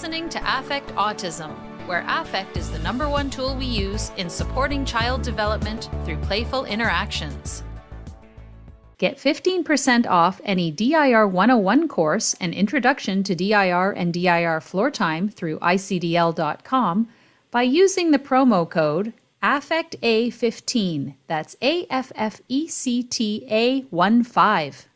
[0.00, 1.50] listening to Affect Autism,
[1.86, 6.64] where affect is the number one tool we use in supporting child development through playful
[6.64, 7.62] interactions.
[8.96, 15.28] Get 15% off any DIR 101 course and introduction to DIR and DIR floor time
[15.28, 17.06] through icdl.com
[17.50, 19.12] by using the promo code
[19.42, 21.14] AFFECTA15.
[21.26, 24.88] That's A F F E C T A 1 5.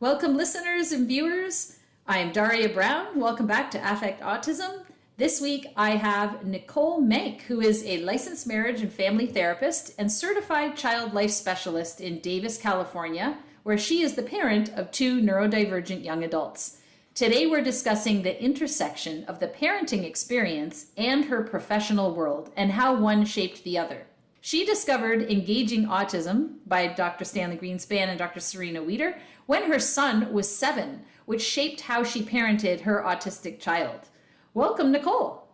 [0.00, 1.76] Welcome, listeners and viewers.
[2.06, 3.20] I am Daria Brown.
[3.20, 4.80] Welcome back to Affect Autism.
[5.18, 10.10] This week I have Nicole Mank, who is a licensed marriage and family therapist and
[10.10, 16.04] certified child life specialist in Davis, California, where she is the parent of two neurodivergent
[16.04, 16.78] young adults.
[17.14, 22.96] Today we're discussing the intersection of the parenting experience and her professional world and how
[22.96, 24.06] one shaped the other.
[24.40, 27.24] She discovered Engaging Autism by Dr.
[27.24, 28.40] Stanley Greenspan and Dr.
[28.40, 34.08] Serena Wieder when her son was seven, which shaped how she parented her autistic child.
[34.54, 35.46] Welcome, Nicole.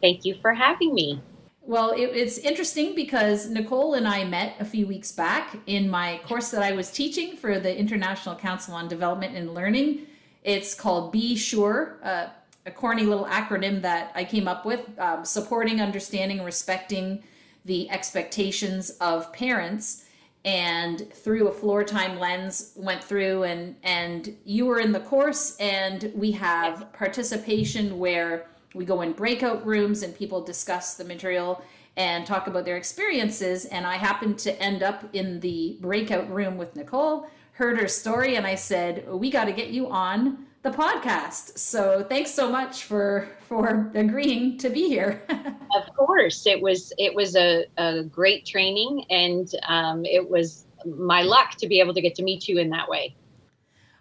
[0.00, 1.20] Thank you for having me.
[1.64, 6.20] Well, it, it's interesting because Nicole and I met a few weeks back in my
[6.26, 10.06] course that I was teaching for the International Council on Development and Learning.
[10.42, 12.26] It's called Be Sure, uh,
[12.66, 17.22] a corny little acronym that I came up with, um, supporting, understanding, respecting
[17.64, 20.04] the expectations of parents
[20.44, 25.56] and through a floor time lens went through and and you were in the course
[25.58, 31.62] and we have participation where we go in breakout rooms and people discuss the material
[31.96, 33.66] and talk about their experiences.
[33.66, 38.34] And i happened to end up in the breakout room with nicole heard her story
[38.36, 41.58] and i said we got to get you on the podcast.
[41.58, 45.22] So thanks so much for for agreeing to be here.
[45.28, 51.22] of course, it was it was a, a great training, and um, it was my
[51.22, 53.14] luck to be able to get to meet you in that way.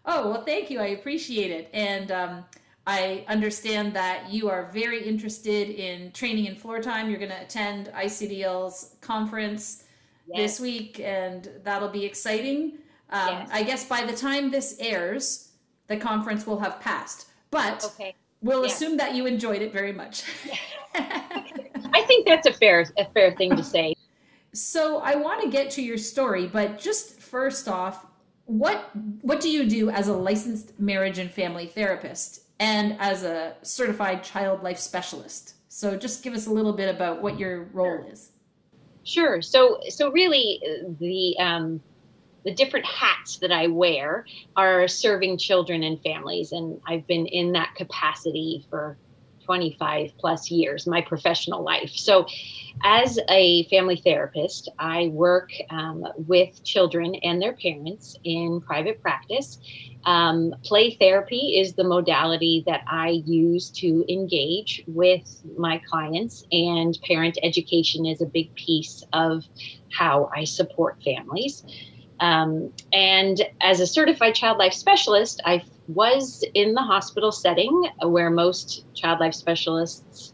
[0.05, 0.79] Oh well, thank you.
[0.79, 2.45] I appreciate it, and um,
[2.85, 7.09] I understand that you are very interested in training in floor time.
[7.09, 9.83] You're going to attend ICDL's conference
[10.27, 10.37] yes.
[10.37, 12.79] this week, and that'll be exciting.
[13.11, 13.49] Um, yes.
[13.51, 15.50] I guess by the time this airs
[15.91, 17.27] the conference will have passed.
[17.51, 18.15] But okay.
[18.41, 18.71] we'll yeah.
[18.71, 20.23] assume that you enjoyed it very much.
[20.95, 23.93] I think that's a fair a fair thing to say.
[24.53, 28.05] So I want to get to your story, but just first off,
[28.45, 28.89] what
[29.21, 34.23] what do you do as a licensed marriage and family therapist and as a certified
[34.23, 35.55] child life specialist?
[35.67, 38.31] So just give us a little bit about what your role is.
[39.03, 39.41] Sure.
[39.41, 40.61] So so really
[40.99, 41.81] the um
[42.43, 44.25] the different hats that I wear
[44.55, 46.51] are serving children and families.
[46.51, 48.97] And I've been in that capacity for
[49.45, 51.91] 25 plus years, my professional life.
[51.91, 52.25] So,
[52.83, 59.59] as a family therapist, I work um, with children and their parents in private practice.
[60.05, 66.97] Um, play therapy is the modality that I use to engage with my clients, and
[67.05, 69.43] parent education is a big piece of
[69.91, 71.65] how I support families.
[72.21, 78.29] Um, and as a certified child life specialist, I was in the hospital setting where
[78.29, 80.33] most child life specialists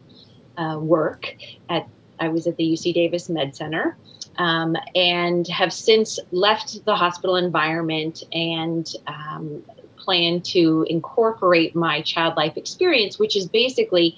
[0.58, 1.34] uh, work.
[1.68, 1.88] At
[2.20, 3.96] I was at the UC Davis Med Center.
[4.36, 9.64] Um, and have since left the hospital environment and um,
[9.96, 14.16] plan to incorporate my child life experience, which is basically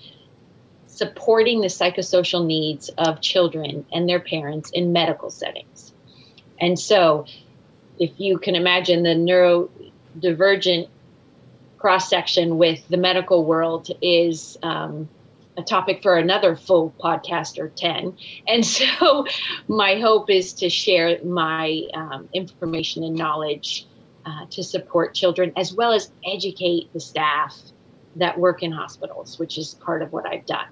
[0.86, 5.94] supporting the psychosocial needs of children and their parents in medical settings.
[6.60, 7.25] And so
[8.00, 10.88] if you can imagine the neurodivergent
[11.78, 15.09] cross section with the medical world is um,
[15.56, 18.16] a topic for another full podcast or 10.
[18.49, 19.27] And so
[19.69, 23.87] my hope is to share my um, information and knowledge
[24.27, 27.56] uh, to support children as well as educate the staff
[28.16, 30.66] that work in hospitals, which is part of what I've done.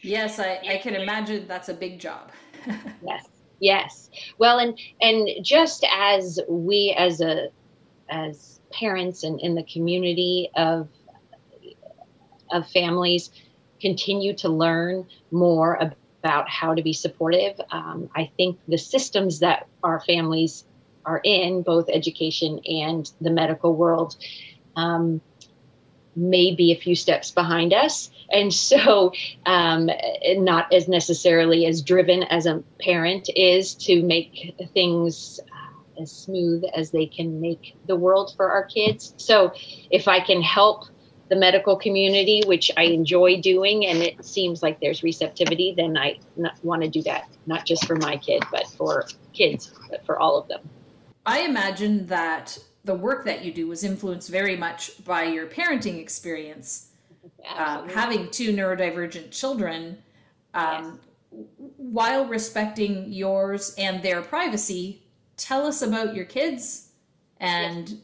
[0.00, 2.30] Yes, I, I can imagine that's a big job.
[3.04, 3.26] yes.
[3.60, 4.08] Yes.
[4.38, 7.48] Well, and and just as we as a
[8.08, 10.88] as parents and in the community of
[12.50, 13.30] of families
[13.80, 15.74] continue to learn more
[16.22, 20.64] about how to be supportive, um, I think the systems that our families
[21.04, 24.16] are in, both education and the medical world,
[24.76, 25.20] um,
[26.18, 28.10] may be a few steps behind us.
[28.30, 29.12] And so
[29.46, 29.88] um,
[30.36, 36.64] not as necessarily as driven as a parent is to make things uh, as smooth
[36.74, 39.14] as they can make the world for our kids.
[39.16, 39.52] So
[39.90, 40.84] if i can help
[41.28, 46.18] the medical community which i enjoy doing and it seems like there's receptivity then i
[46.62, 49.04] want to do that not just for my kid but for
[49.34, 50.60] kids but for all of them.
[51.26, 56.00] I imagine that the work that you do was influenced very much by your parenting
[56.00, 56.88] experience.
[57.46, 59.98] Uh, having two neurodivergent children,
[60.54, 60.98] um,
[61.30, 61.42] yes.
[61.76, 65.02] while respecting yours and their privacy,
[65.36, 66.92] tell us about your kids
[67.40, 67.98] and yes.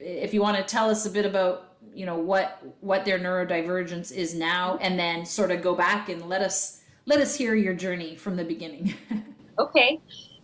[0.00, 4.10] if you want to tell us a bit about you know what what their neurodivergence
[4.10, 7.74] is now and then sort of go back and let us let us hear your
[7.74, 8.94] journey from the beginning
[9.58, 10.00] okay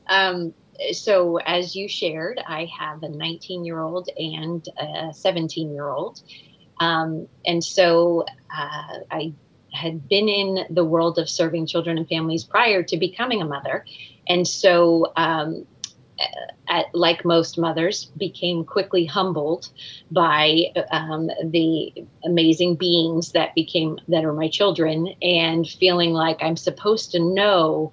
[0.08, 0.54] um,
[0.92, 6.22] so as you shared i have a 19 year old and a 17 year old
[6.80, 8.24] um, and so
[8.56, 9.32] uh, i
[9.76, 13.84] had been in the world of serving children and families prior to becoming a mother.
[14.28, 15.66] And so um,
[16.68, 19.68] at, like most mothers, became quickly humbled
[20.10, 21.92] by um, the
[22.24, 27.92] amazing beings that became that are my children, and feeling like I'm supposed to know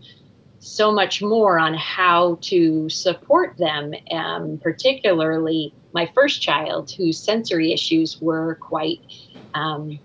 [0.64, 7.74] so much more on how to support them, um, particularly my first child, whose sensory
[7.74, 9.00] issues were quite
[9.54, 10.00] um,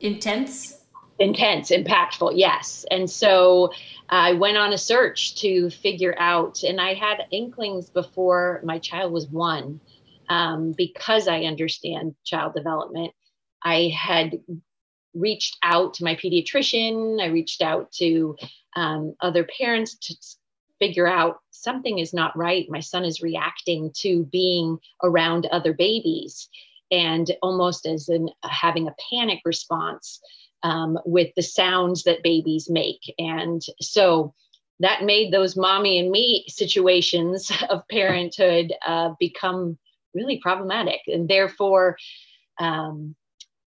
[0.00, 0.78] intense.
[1.18, 2.84] Intense, impactful, yes.
[2.90, 3.72] And so
[4.10, 9.12] I went on a search to figure out, and I had inklings before my child
[9.12, 9.80] was one,
[10.28, 13.12] um, because I understand child development.
[13.62, 14.38] I had
[15.14, 18.36] reached out to my pediatrician, I reached out to
[18.74, 20.14] um, other parents to
[20.78, 22.66] figure out something is not right.
[22.68, 26.48] My son is reacting to being around other babies
[26.90, 30.20] and almost as in having a panic response
[30.62, 33.14] um, with the sounds that babies make.
[33.18, 34.34] And so
[34.80, 39.78] that made those mommy and me situations of parenthood uh, become
[40.14, 41.00] really problematic.
[41.06, 41.96] And therefore,
[42.58, 43.14] um,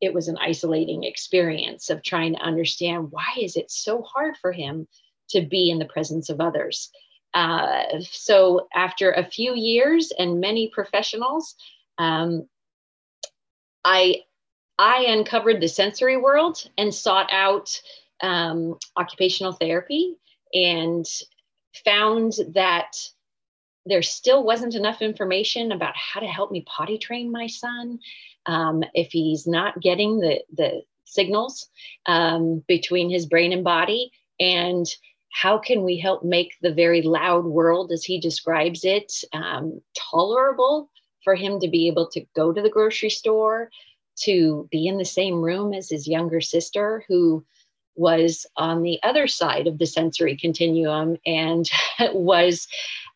[0.02, 4.52] it was an isolating experience of trying to understand why is it so hard for
[4.52, 4.88] him
[5.30, 6.92] to be in the presence of others.
[7.34, 11.56] Uh, so after a few years and many professionals,
[11.98, 12.48] um,
[13.84, 14.24] I
[14.78, 17.82] I uncovered the sensory world and sought out
[18.22, 20.16] um, occupational therapy
[20.54, 21.06] and
[21.84, 22.98] found that
[23.86, 28.00] there still wasn't enough information about how to help me potty train my son
[28.46, 31.70] um, if he's not getting the, the signals
[32.06, 34.86] um, between his brain and body and
[35.32, 39.82] how can we help make the very loud world as he describes it um,
[40.12, 40.90] tolerable
[41.24, 43.70] for him to be able to go to the grocery store
[44.18, 47.46] to be in the same room as his younger sister who
[47.96, 51.70] was on the other side of the sensory continuum and
[52.14, 52.68] was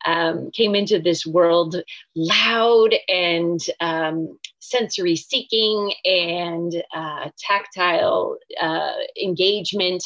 [0.06, 1.76] um, came into this world
[2.16, 10.04] loud and um, sensory seeking and uh, tactile uh, engagement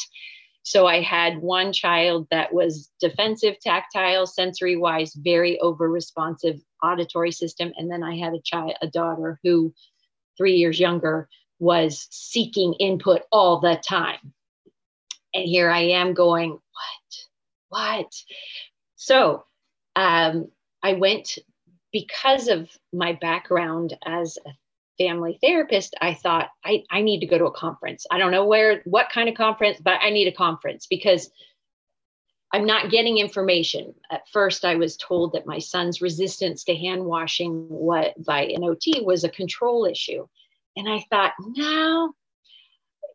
[0.62, 7.30] so i had one child that was defensive tactile sensory wise very over responsive auditory
[7.30, 9.72] system and then i had a child a daughter who
[10.36, 14.32] three years younger, was seeking input all the time.
[15.32, 16.60] And here I am going, what?
[17.68, 18.12] What?
[18.96, 19.44] So
[19.96, 20.48] um,
[20.82, 21.38] I went
[21.92, 24.50] because of my background as a
[24.98, 28.06] family therapist, I thought I, I need to go to a conference.
[28.10, 31.30] I don't know where, what kind of conference, but I need a conference because
[32.52, 33.94] I'm not getting information.
[34.10, 39.02] At first, I was told that my son's resistance to hand washing what by NOT
[39.04, 40.26] was a control issue.
[40.76, 42.14] And I thought, no,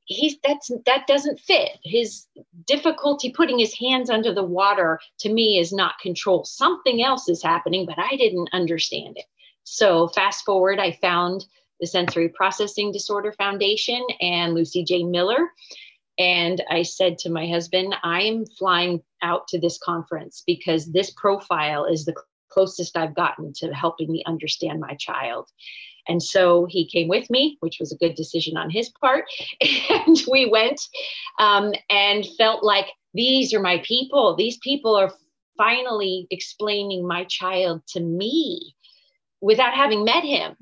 [0.09, 1.79] he's that's that doesn't fit.
[1.83, 2.25] His
[2.65, 6.43] difficulty putting his hands under the water to me is not control.
[6.43, 9.25] Something else is happening, but I didn't understand it.
[9.63, 11.45] So fast forward, I found
[11.79, 15.03] the Sensory Processing Disorder Foundation and Lucy J.
[15.03, 15.49] Miller
[16.19, 21.85] and I said to my husband, I'm flying out to this conference because this profile
[21.85, 22.13] is the
[22.49, 25.47] closest I've gotten to helping me understand my child.
[26.09, 29.25] And so he came with me, which was a good decision on his part.
[29.89, 30.81] And we went
[31.39, 34.35] um, and felt like these are my people.
[34.35, 35.13] These people are
[35.57, 38.75] finally explaining my child to me
[39.41, 40.55] without having met him.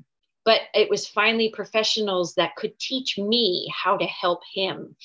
[0.44, 4.96] But it was finally professionals that could teach me how to help him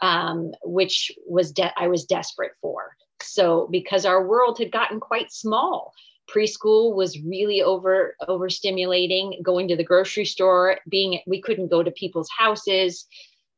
[0.00, 2.96] um, which was de- I was desperate for.
[3.22, 5.92] So because our world had gotten quite small,
[6.32, 9.42] preschool was really over overstimulating.
[9.42, 13.06] Going to the grocery store, being we couldn't go to people's houses.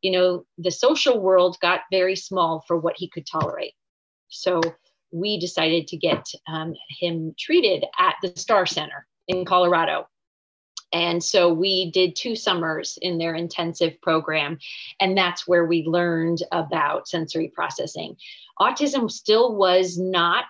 [0.03, 3.75] You know, the social world got very small for what he could tolerate.
[4.29, 4.61] So
[5.13, 10.07] we decided to get um, him treated at the Star Center in Colorado.
[10.93, 14.59] And so we did two summers in their intensive program.
[15.01, 18.17] And that's where we learned about sensory processing.
[18.59, 20.47] Autism still was not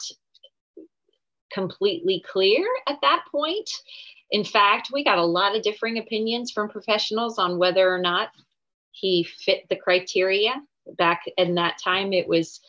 [1.52, 3.70] completely clear at that point.
[4.30, 8.28] in fact, we got a lot of differing opinions from professionals on whether or not
[8.92, 10.54] he fit the criteria.
[10.96, 12.60] Back in that time, it was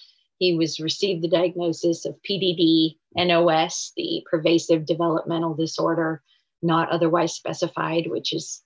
[0.42, 6.24] he was received the diagnosis of PDD, NOS, the pervasive developmental disorder,
[6.64, 8.64] not otherwise specified, which is,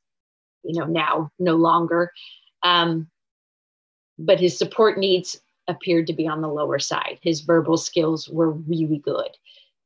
[0.64, 2.14] you know, now no longer.
[2.64, 3.10] Um,
[4.18, 7.20] but his support needs appeared to be on the lower side.
[7.22, 9.30] His verbal skills were really good.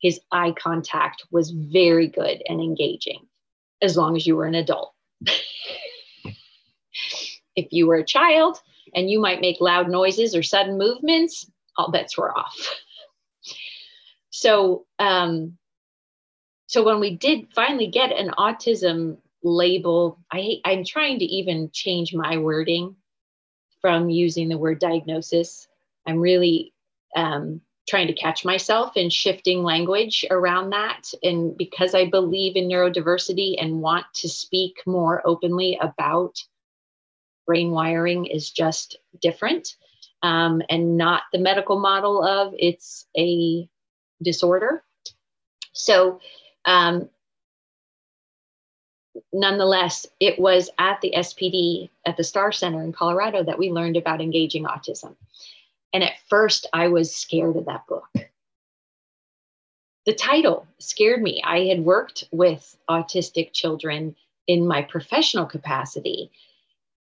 [0.02, 3.28] His eye contact was very good and engaging,
[3.82, 4.94] as long as you were an adult.
[7.56, 8.58] if you were a child
[8.96, 12.56] and you might make loud noises or sudden movements, all bets were off.
[14.32, 15.58] So, um,
[16.68, 22.14] so when we did finally get an autism label, I I'm trying to even change
[22.14, 22.96] my wording
[23.82, 25.68] from using the word diagnosis.
[26.06, 26.74] I'm really
[27.16, 31.12] um, trying to catch myself and shifting language around that.
[31.24, 36.38] And because I believe in neurodiversity and want to speak more openly about
[37.48, 39.76] brain wiring is just different
[40.22, 43.68] um, and not the medical model of it's a
[44.22, 44.84] disorder.
[45.74, 46.20] So,
[46.66, 47.10] um,
[49.34, 53.98] nonetheless, it was at the SPD at the Star Center in Colorado that we learned
[53.98, 55.16] about engaging autism.
[55.94, 58.08] And at first, I was scared of that book.
[60.06, 61.42] The title scared me.
[61.44, 64.16] I had worked with autistic children
[64.48, 66.32] in my professional capacity,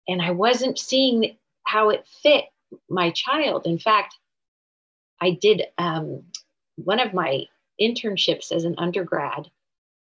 [0.07, 2.45] and I wasn't seeing how it fit
[2.89, 3.65] my child.
[3.65, 4.15] In fact,
[5.21, 6.23] I did um,
[6.75, 7.45] one of my
[7.79, 9.49] internships as an undergrad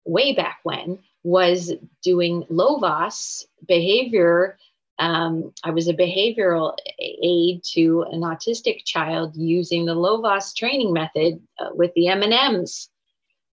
[0.05, 1.73] way back when was
[2.03, 4.57] doing Lovaas behavior
[4.97, 11.41] um, I was a behavioral aid to an autistic child using the Lovaas training method
[11.59, 12.89] uh, with the M&Ms.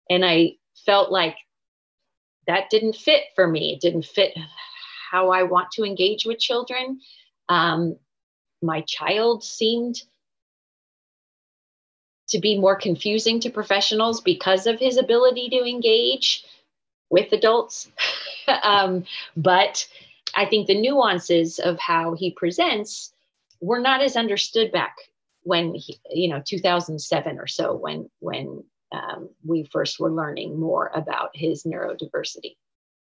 [0.08, 0.52] And I
[0.86, 1.36] felt like
[2.46, 3.72] that didn't fit for me.
[3.72, 4.36] It didn't fit
[5.10, 7.00] how I want to engage with children.
[7.48, 7.96] Um,
[8.62, 10.00] my child seemed
[12.28, 16.44] to be more confusing to professionals because of his ability to engage
[17.10, 17.90] with adults.
[18.62, 19.04] um,
[19.36, 19.86] but
[20.34, 23.12] I think the nuances of how he presents
[23.60, 24.96] were not as understood back
[25.44, 28.62] when he, you know 2007 or so when when
[28.92, 32.56] um, we first were learning more about his neurodiversity.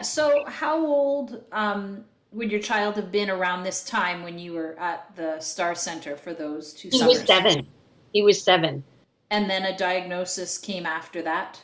[0.02, 4.78] So, how old um, would your child have been around this time when you were
[4.80, 6.90] at the Star Center for those two?
[6.90, 7.20] He summers?
[7.20, 7.68] was seven.
[8.14, 8.84] He was seven.
[9.30, 11.62] And then a diagnosis came after that.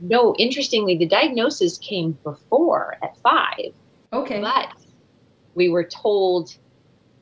[0.00, 3.74] No, interestingly, the diagnosis came before at five.
[4.12, 4.40] Okay.
[4.40, 4.72] But
[5.54, 6.56] we were told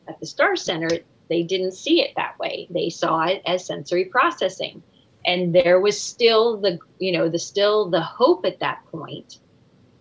[0.09, 0.89] at the Star Center
[1.29, 2.67] they didn't see it that way.
[2.71, 4.83] They saw it as sensory processing.
[5.25, 9.39] And there was still the, you know, the still the hope at that point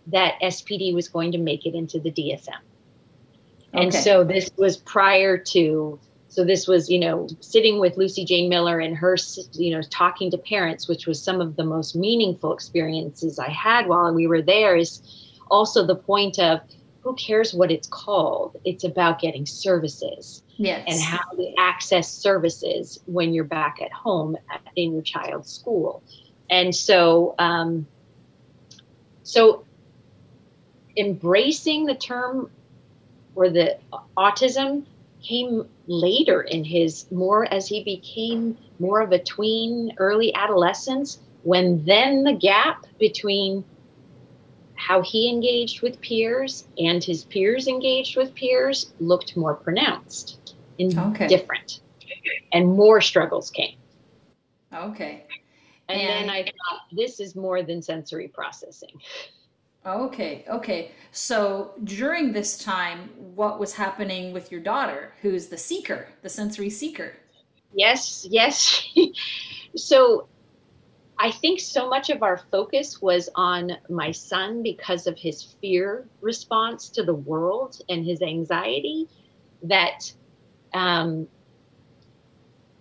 [0.08, 2.48] that SPD was going to make it into the DSM.
[3.74, 3.84] Okay.
[3.84, 8.50] And so this was prior to so this was you know sitting with lucy jane
[8.50, 9.18] miller and her
[9.54, 13.88] you know talking to parents which was some of the most meaningful experiences i had
[13.88, 15.02] while we were there is
[15.50, 16.62] also the point of
[17.01, 18.60] who cares what it's called?
[18.65, 20.44] It's about getting services.
[20.58, 20.84] Yes.
[20.88, 24.36] And how to access services when you're back at home
[24.75, 26.03] in your child's school.
[26.50, 27.88] And so, um,
[29.24, 29.63] so
[30.98, 32.51] embracing the term
[33.36, 33.77] or the
[34.18, 34.84] autism
[35.22, 41.84] came later in his more as he became more of a tween, early adolescence, when
[41.86, 43.63] then the gap between
[44.89, 50.98] how he engaged with peers and his peers engaged with peers looked more pronounced and
[50.98, 51.27] okay.
[51.27, 51.81] different.
[52.53, 53.77] And more struggles came.
[54.74, 55.27] Okay.
[55.89, 59.00] And, and, then i thought this is more than sensory processing.
[59.86, 60.91] Okay okay.
[61.12, 66.72] So during this time what was happening with your daughter who's the seeker the sensory
[66.72, 67.13] seeker?
[67.74, 68.88] Yes yes.
[69.75, 70.27] So
[71.22, 76.08] I think so much of our focus was on my son because of his fear
[76.22, 79.10] response to the world and his anxiety
[79.64, 80.14] that
[80.74, 81.28] um,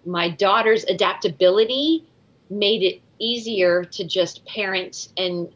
[0.06, 2.04] my daughter's adaptability
[2.48, 5.48] made it easier to just parent and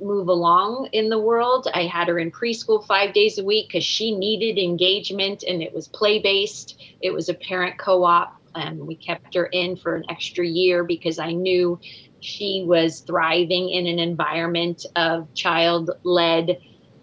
[0.00, 1.68] move along in the world.
[1.74, 5.74] I had her in preschool five days a week because she needed engagement and it
[5.74, 6.80] was play based.
[7.02, 8.38] It was a parent co op.
[8.54, 11.80] And we kept her in for an extra year because I knew
[12.22, 16.58] she was thriving in an environment of child led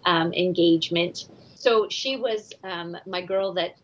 [0.06, 1.28] um, engagement.
[1.54, 3.76] So she was um, my girl that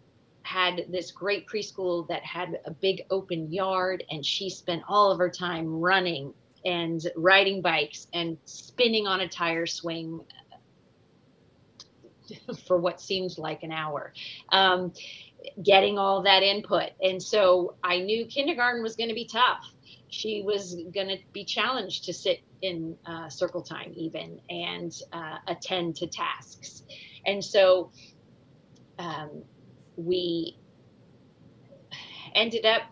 [0.43, 5.19] had this great preschool that had a big open yard, and she spent all of
[5.19, 6.33] her time running
[6.65, 10.21] and riding bikes and spinning on a tire swing
[12.67, 14.13] for what seemed like an hour.
[14.51, 14.93] Um,
[15.63, 16.91] getting all that input.
[17.03, 19.65] And so I knew kindergarten was going to be tough.
[20.09, 25.39] She was going to be challenged to sit in uh, circle time, even and uh,
[25.49, 26.83] attend to tasks.
[27.27, 27.91] And so
[28.99, 29.45] um,
[29.97, 30.59] we
[32.35, 32.83] ended up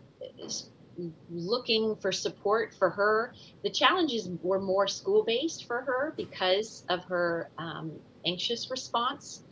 [1.31, 3.33] looking for support for her.
[3.63, 7.93] The challenges were more school based for her because of her um,
[8.27, 9.44] anxious response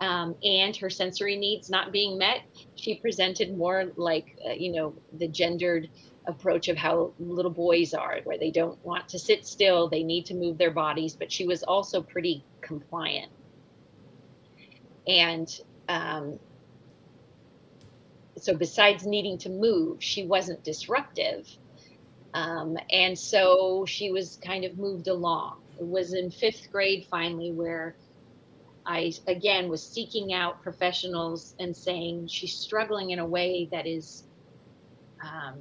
[0.00, 2.40] um, and her sensory needs not being met.
[2.74, 5.88] She presented more like, uh, you know, the gendered
[6.26, 10.26] approach of how little boys are, where they don't want to sit still, they need
[10.26, 13.30] to move their bodies, but she was also pretty compliant.
[15.06, 15.48] And
[15.88, 16.38] um,
[18.38, 21.48] so besides needing to move, she wasn't disruptive.
[22.34, 25.60] Um, and so she was kind of moved along.
[25.78, 27.94] It was in fifth grade finally where
[28.86, 34.24] I again was seeking out professionals and saying she's struggling in a way that is.
[35.22, 35.60] Um,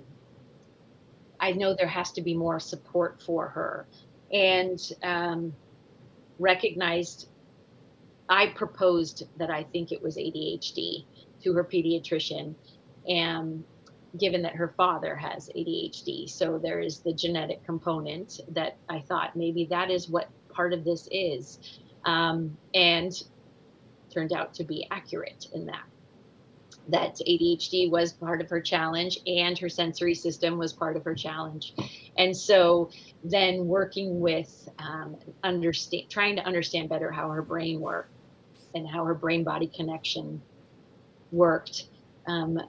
[1.39, 3.88] I know there has to be more support for her,
[4.32, 5.53] and um,
[6.39, 7.29] recognized.
[8.27, 11.05] I proposed that I think it was ADHD
[11.44, 12.55] to her pediatrician,
[13.08, 13.63] and
[14.17, 16.29] given that her father has ADHD.
[16.29, 20.84] So there is the genetic component that I thought maybe that is what part of
[20.84, 21.60] this is.
[22.06, 23.12] Um, and
[24.16, 25.84] turned out to be accurate in that.
[26.90, 31.16] That ADHD was part of her challenge and her sensory system was part of her
[31.16, 31.74] challenge.
[32.18, 32.92] And so
[33.24, 38.12] then working with um, understand, trying to understand better how her brain worked
[38.76, 40.42] and how her brain body connection
[41.32, 41.88] worked
[42.28, 42.60] um,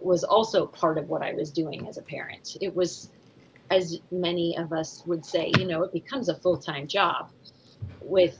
[0.00, 2.56] was also part of what I was doing as a parent.
[2.60, 3.10] It was,
[3.70, 7.30] as many of us would say, you know, it becomes a full time job
[8.00, 8.38] with,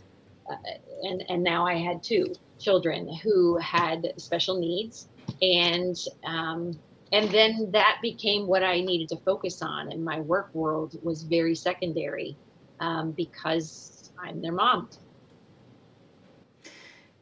[0.51, 0.57] uh,
[1.03, 5.09] and and now I had two children who had special needs,
[5.41, 6.79] and um,
[7.13, 11.23] and then that became what I needed to focus on, and my work world was
[11.23, 12.37] very secondary
[12.81, 14.89] um, because I'm their mom.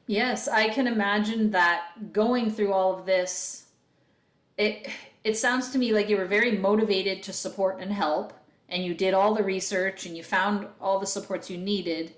[0.07, 3.67] Yes, I can imagine that going through all of this,
[4.59, 4.89] it
[5.23, 8.33] it sounds to me like you were very motivated to support and help,
[8.69, 12.15] and you did all the research and you found all the supports you needed,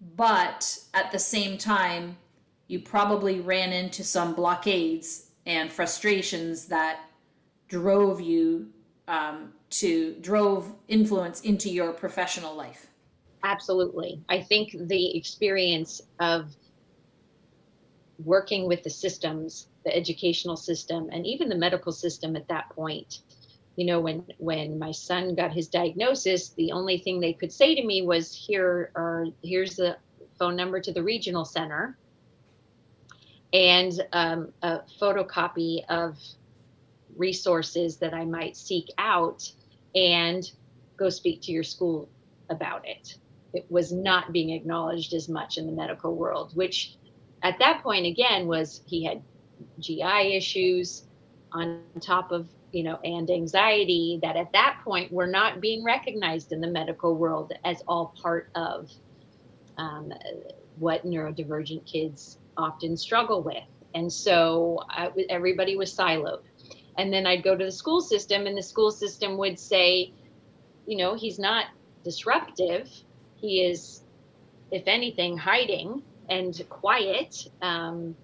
[0.00, 2.16] but at the same time,
[2.66, 7.00] you probably ran into some blockades and frustrations that
[7.68, 8.68] drove you
[9.08, 12.86] um, to drove influence into your professional life.
[13.42, 16.54] Absolutely, I think the experience of
[18.24, 23.20] working with the systems, the educational system, and even the medical system at that point.
[23.78, 27.76] You know, when when my son got his diagnosis, the only thing they could say
[27.76, 29.96] to me was, "Here are here's the
[30.36, 31.96] phone number to the regional center,
[33.52, 36.18] and um, a photocopy of
[37.16, 39.48] resources that I might seek out,
[39.94, 40.50] and
[40.96, 42.08] go speak to your school
[42.50, 43.14] about it."
[43.54, 46.96] It was not being acknowledged as much in the medical world, which
[47.44, 49.22] at that point again was he had
[49.78, 51.04] GI issues
[51.52, 56.52] on top of you know and anxiety that at that point were not being recognized
[56.52, 58.90] in the medical world as all part of
[59.78, 60.12] um,
[60.78, 63.62] what neurodivergent kids often struggle with.
[63.94, 66.40] And so I, everybody was siloed.
[66.98, 70.12] And then i'd go to the school system and the school system would say
[70.86, 71.66] you know he's not
[72.04, 72.90] disruptive.
[73.36, 74.02] He is
[74.70, 77.48] if anything hiding and quiet.
[77.62, 78.16] Um,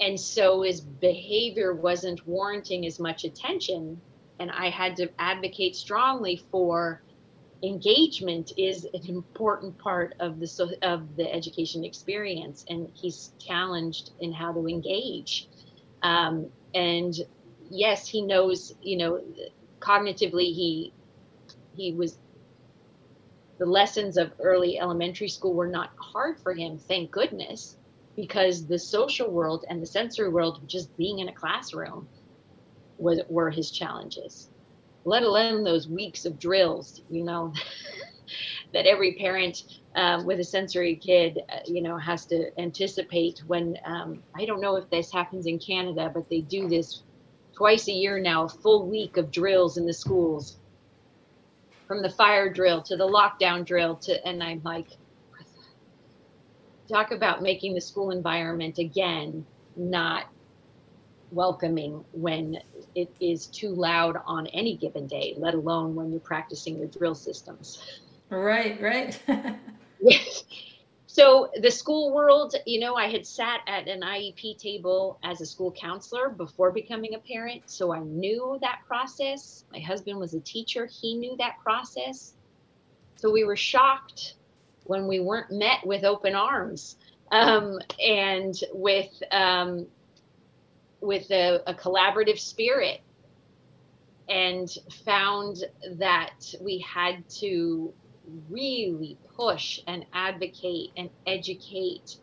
[0.00, 4.00] and so his behavior wasn't warranting as much attention.
[4.38, 7.02] And I had to advocate strongly for
[7.62, 14.32] engagement is an important part of the of the education experience, and he's challenged in
[14.32, 15.48] how to engage.
[16.02, 17.14] Um, and
[17.70, 18.74] yes, he knows.
[18.82, 19.20] You know,
[19.80, 20.92] cognitively, he
[21.76, 22.18] he was
[23.58, 27.76] the lessons of early elementary school were not hard for him, thank goodness,
[28.16, 32.08] because the social world and the sensory world, just being in a classroom,
[32.98, 34.50] was, were his challenges.
[35.04, 37.52] Let alone those weeks of drills, you know,
[38.72, 43.76] that every parent um, with a sensory kid, uh, you know, has to anticipate when,
[43.84, 47.02] um, I don't know if this happens in Canada, but they do this
[47.52, 50.58] twice a year now, a full week of drills in the schools
[51.92, 54.86] from the fire drill to the lockdown drill to and i'm like
[56.92, 59.44] talk about making the school environment again
[59.76, 60.26] not
[61.30, 62.58] welcoming when
[62.94, 67.14] it is too loud on any given day, let alone when you're practicing your drill
[67.14, 68.02] systems.
[68.28, 69.20] Right, right.
[70.00, 70.44] yes.
[71.12, 75.46] So the school world, you know, I had sat at an IEP table as a
[75.46, 79.66] school counselor before becoming a parent, so I knew that process.
[79.70, 82.32] My husband was a teacher, he knew that process.
[83.16, 84.36] So we were shocked
[84.84, 86.96] when we weren't met with open arms
[87.30, 89.86] um, and with um,
[91.00, 93.00] with a, a collaborative spirit
[94.28, 94.68] and
[95.04, 95.64] found
[95.98, 97.92] that we had to
[98.48, 102.16] really push and advocate and educate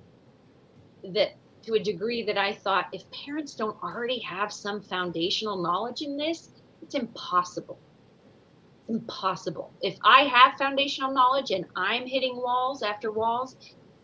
[1.04, 1.32] that
[1.64, 6.18] to a degree that I thought if parents don't already have some foundational knowledge in
[6.18, 6.50] this,
[6.82, 7.80] it's impossible.
[8.90, 9.74] Impossible.
[9.82, 13.56] If I have foundational knowledge and I'm hitting walls after walls,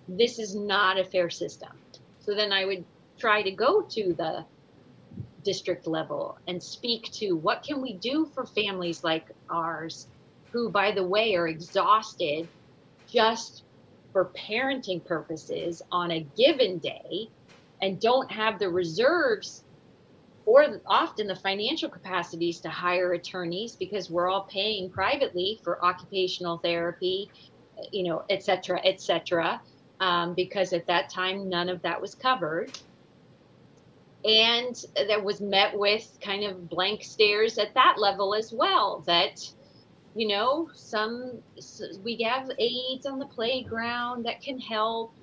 [0.07, 1.71] this is not a fair system.
[2.19, 2.85] So then I would
[3.19, 4.45] try to go to the
[5.43, 10.09] district level and speak to what can we do for families like ours
[10.53, 12.49] who by the way are exhausted
[13.07, 13.65] just
[14.13, 17.29] for parenting purposes on a given day
[17.81, 19.64] and don't have the reserves
[20.45, 26.57] or often the financial capacities to hire attorneys because we're all paying privately for occupational
[26.59, 27.29] therapy
[27.91, 29.61] you know et cetera et cetera
[29.99, 32.77] um, because at that time none of that was covered.
[34.23, 39.47] And that was met with kind of blank stares at that level as well that
[40.15, 41.43] you know some
[42.03, 45.13] we have aides on the playground that can help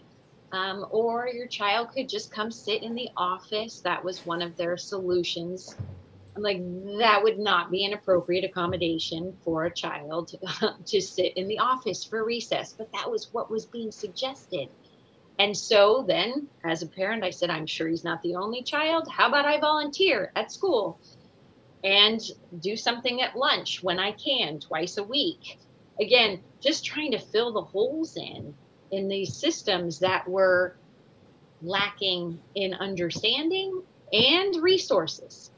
[0.53, 4.57] um, or your child could just come sit in the office that was one of
[4.57, 5.77] their solutions
[6.37, 6.63] i'm like
[6.99, 10.35] that would not be an appropriate accommodation for a child
[10.87, 14.69] to sit in the office for recess but that was what was being suggested
[15.39, 19.09] and so then, as a parent, I said, I'm sure he's not the only child.
[19.11, 21.01] How about I volunteer at school
[21.83, 22.21] and
[22.61, 25.59] do something at lunch when I can, twice a week?
[26.01, 28.55] Again, just trying to fill the holes in
[28.93, 30.77] in these systems that were
[31.63, 35.51] lacking in understanding and resources.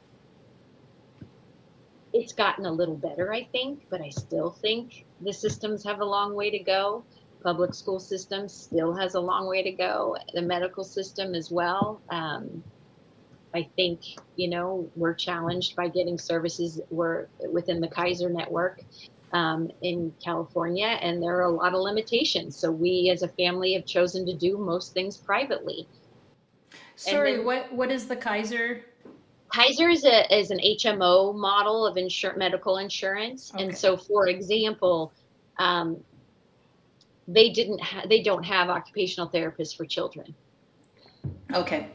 [2.13, 6.05] It's gotten a little better, I think, but I still think the systems have a
[6.05, 7.03] long way to go
[7.45, 10.17] public school system still has a long way to go.
[10.33, 12.01] The medical system as well.
[12.09, 12.63] Um,
[13.53, 14.01] I think
[14.35, 16.81] you know we're challenged by getting services.
[16.89, 18.81] We're within the Kaiser network
[19.35, 22.55] um, in California, and there are a lot of limitations.
[22.57, 25.87] So we, as a family, have chosen to do most things privately.
[26.95, 28.85] Sorry, then, what what is the Kaiser?
[29.53, 33.65] Kaiser is a is an HMO model of insur- medical insurance, okay.
[33.65, 35.11] and so, for example,
[35.59, 35.97] um,
[37.27, 40.33] they didn't ha- they don't have occupational therapists for children
[41.53, 41.89] okay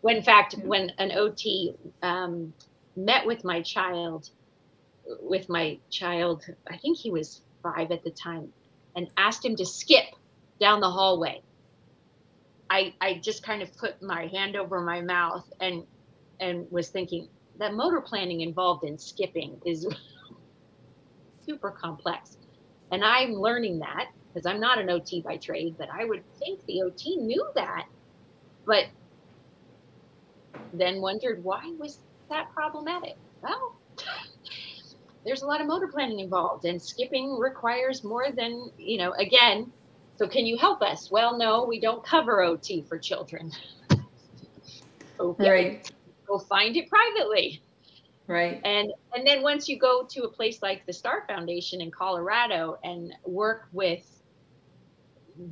[0.00, 2.52] when in fact when an ot um,
[2.96, 4.30] met with my child
[5.20, 8.52] with my child i think he was five at the time
[8.96, 10.04] and asked him to skip
[10.60, 11.40] down the hallway
[12.70, 15.84] i i just kind of put my hand over my mouth and
[16.40, 19.86] and was thinking that motor planning involved in skipping is
[21.46, 22.36] super complex
[22.92, 26.60] and i'm learning that because I'm not an OT by trade, but I would think
[26.66, 27.84] the OT knew that.
[28.66, 28.84] But
[30.72, 31.98] then wondered why was
[32.30, 33.14] that problematic?
[33.42, 33.80] Well,
[35.24, 39.72] there's a lot of motor planning involved, and skipping requires more than, you know, again.
[40.16, 41.10] So, can you help us?
[41.10, 43.50] Well, no, we don't cover OT for children.
[45.20, 45.50] okay.
[45.50, 45.92] Right.
[46.26, 47.62] Go find it privately.
[48.26, 48.60] Right.
[48.64, 52.78] And and then once you go to a place like the Star Foundation in Colorado
[52.84, 54.06] and work with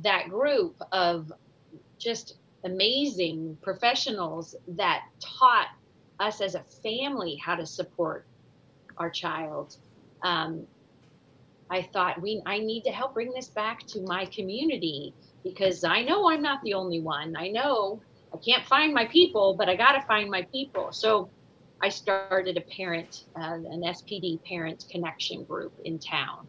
[0.01, 1.31] that group of
[1.97, 5.67] just amazing professionals that taught
[6.19, 8.25] us as a family how to support
[9.01, 9.75] our child.
[10.23, 10.67] Um,
[11.69, 16.03] I thought we I need to help bring this back to my community because I
[16.03, 17.35] know I'm not the only one.
[17.35, 18.01] I know
[18.33, 20.89] I can't find my people, but I got to find my people.
[20.91, 21.29] So
[21.81, 26.47] I started a parent, uh, an SPD parent connection group in town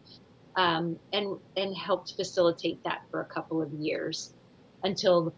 [0.55, 4.33] um, and and helped facilitate that for a couple of years
[4.83, 5.33] until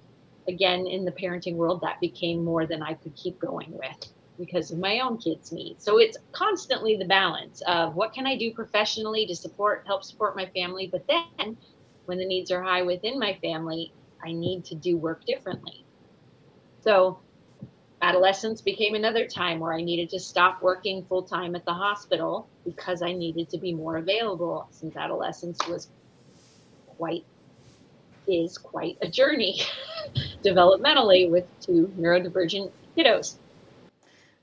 [0.48, 4.72] again in the parenting world that became more than I could keep going with because
[4.72, 5.84] of my own kids' needs.
[5.84, 10.36] So it's constantly the balance of what can I do professionally to support help support
[10.36, 11.58] my family, but then
[12.06, 13.92] when the needs are high within my family,
[14.24, 15.86] I need to do work differently.
[16.82, 17.20] So
[18.02, 22.48] adolescence became another time where I needed to stop working full time at the hospital
[22.64, 25.90] because I needed to be more available since adolescence was
[26.98, 27.26] quite
[28.28, 29.62] is quite a journey
[30.44, 33.38] developmentally with two neurodivergent kiddos.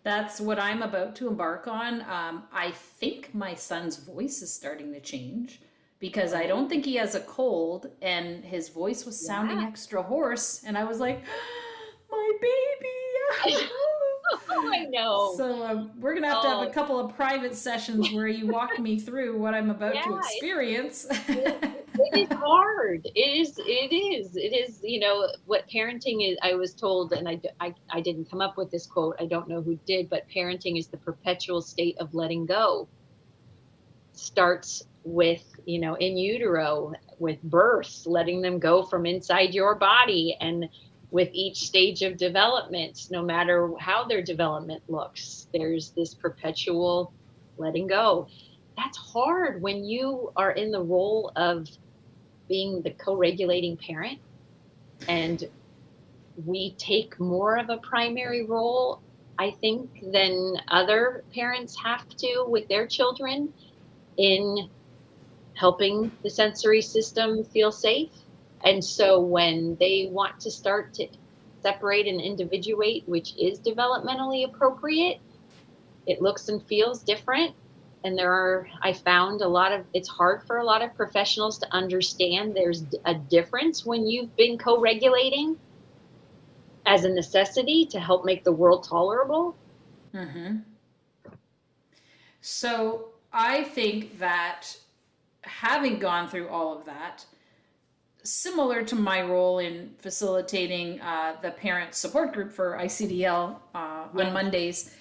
[0.05, 2.03] That's what I'm about to embark on.
[2.03, 5.61] Um, I think my son's voice is starting to change
[6.01, 9.69] because I don't think he has a cold and his voice was sounding yeah.
[9.69, 10.65] extra hoarse.
[10.65, 11.23] And I was like,
[12.11, 13.69] my baby.
[14.51, 15.35] oh, I know.
[15.37, 16.73] So um, we're going to have to have a oh.
[16.73, 21.07] couple of private sessions where you walk me through what I'm about yeah, to experience.
[22.13, 23.07] It, is hard.
[23.15, 27.29] It is, it is, it is, you know, what parenting is, I was told, and
[27.29, 29.17] I, I, I didn't come up with this quote.
[29.21, 32.89] I don't know who did, but parenting is the perpetual state of letting go.
[34.13, 40.37] Starts with you know in utero with birth letting them go from inside your body
[40.41, 40.69] and
[41.11, 47.13] with each stage of development no matter how their development looks there's this perpetual
[47.59, 48.27] letting go
[48.77, 51.67] that's hard when you are in the role of
[52.49, 54.19] being the co-regulating parent
[55.09, 55.45] and
[56.47, 59.01] we take more of a primary role
[59.39, 63.53] i think than other parents have to with their children
[64.17, 64.69] in
[65.55, 68.11] helping the sensory system feel safe.
[68.65, 71.09] And so when they want to start to
[71.63, 75.21] separate and individuate, which is developmentally appropriate,
[76.07, 77.55] it looks and feels different.
[78.05, 81.59] And there are, I found a lot of, it's hard for a lot of professionals
[81.59, 85.57] to understand there's a difference when you've been co regulating
[86.85, 89.57] as a necessity to help make the world tolerable.
[90.15, 90.59] Mm-hmm.
[92.41, 94.77] So I think that
[95.43, 97.25] having gone through all of that,
[98.25, 104.33] similar to my role in facilitating uh, the parent support group for ICDL uh, on
[104.33, 104.95] Mondays,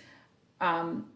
[0.59, 1.10] um,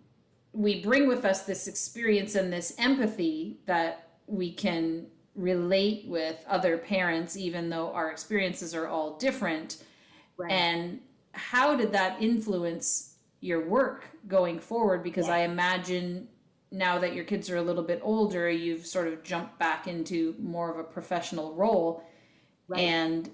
[0.56, 6.78] we bring with us this experience and this empathy that we can relate with other
[6.78, 9.84] parents, even though our experiences are all different.
[10.38, 10.52] Right.
[10.52, 11.02] And
[11.34, 15.04] how did that influence your work going forward?
[15.04, 15.36] Because yeah.
[15.36, 16.30] I imagine
[16.72, 20.36] now that your kids are a little bit older, you've sort of jumped back into
[20.40, 22.04] more of a professional role,
[22.70, 22.80] right.
[22.80, 23.30] and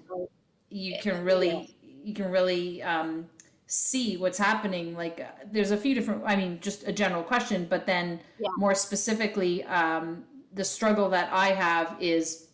[0.70, 3.26] you can really you can really um,
[3.72, 4.94] see what's happening.
[4.94, 6.22] Like uh, there's a few different.
[6.26, 8.48] I mean, just a general question, but then yeah.
[8.58, 12.48] more specifically, um, the struggle that I have is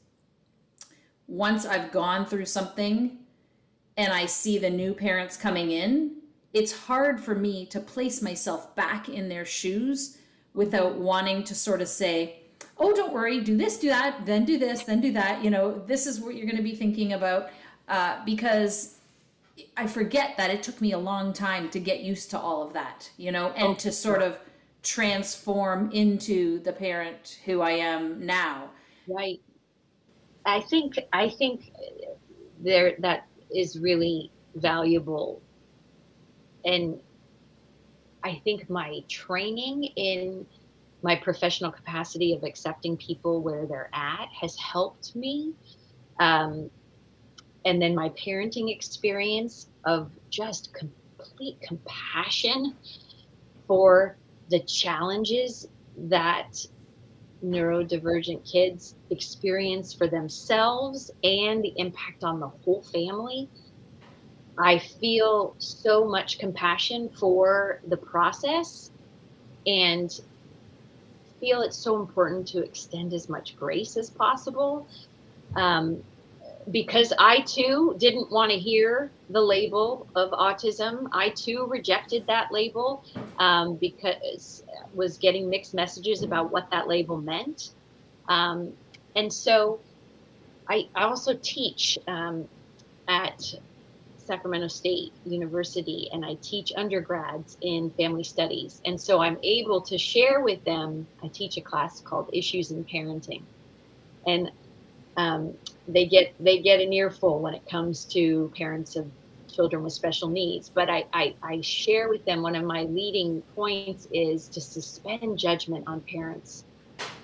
[1.27, 3.19] once I've gone through something
[3.97, 6.19] and I see the new parents coming in,
[6.55, 10.19] it's hard for me to place myself back in their shoes
[10.55, 12.43] without wanting to sort of say,
[12.79, 15.43] oh, don't worry, do this, do that, then do this, then do that.
[15.43, 17.51] You know, this is what you're going to be thinking about
[17.89, 18.98] uh, because
[19.77, 22.73] I forget that it took me a long time to get used to all of
[22.75, 24.39] that, you know, and oh, to sort of
[24.83, 28.71] transform into the parent who I am now.
[29.07, 29.41] Right.
[30.47, 31.73] I think I think
[32.61, 35.43] there that is really valuable
[36.65, 37.01] and
[38.23, 40.47] I think my training in
[41.03, 45.55] my professional capacity of accepting people where they're at has helped me.
[46.19, 46.71] Um,
[47.65, 52.75] and then my parenting experience of just complete compassion
[53.67, 54.17] for
[54.51, 55.67] the challenges
[55.97, 56.57] that
[57.45, 63.49] neurodivergent kids experience for themselves and the impact on the whole family
[64.59, 68.91] I feel so much compassion for the process
[69.67, 70.11] and
[71.39, 74.89] feel it's so important to extend as much grace as possible.
[75.55, 76.03] Um,
[76.71, 81.07] because I too didn't want to hear the label of autism.
[81.13, 83.05] I too rejected that label
[83.39, 87.71] um, because was getting mixed messages about what that label meant.
[88.29, 88.75] Um,
[89.17, 89.81] and so
[90.69, 92.49] I, I also teach um,
[93.09, 93.41] at
[94.19, 98.81] Sacramento State University and I teach undergrads in family studies.
[98.85, 102.85] And so I'm able to share with them, I teach a class called Issues in
[102.85, 103.47] Parenting.
[104.27, 104.51] And
[105.19, 109.13] um, they get they get an earful when it comes to parents of
[109.51, 110.71] children with special needs.
[110.75, 115.39] But I, I, I share with them one of my leading points is to suspend
[115.39, 116.65] judgment on parents.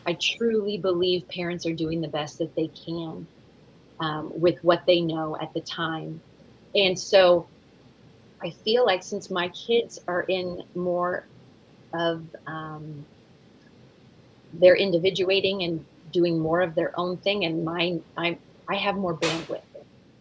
[0.07, 3.29] I truly believe parents are doing the best that they can
[4.01, 6.23] um, with what they know at the time
[6.75, 7.51] and so
[8.43, 11.29] I feel like since my kids are in more
[11.95, 13.07] of um,
[14.53, 18.39] they're individuating and doing more of their own thing, and mine, I
[18.71, 19.63] I have more bandwidth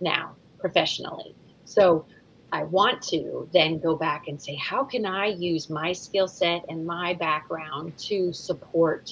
[0.01, 1.38] now professionally.
[1.65, 2.08] So
[2.51, 6.65] I want to then go back and say, how can I use my skill set
[6.69, 9.12] and my background to support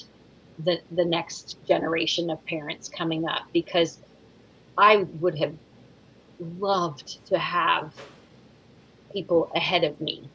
[0.58, 3.42] the the next generation of parents coming up?
[3.54, 4.00] Because
[4.78, 5.56] I would have
[6.40, 7.94] loved to have
[9.12, 10.30] people ahead of me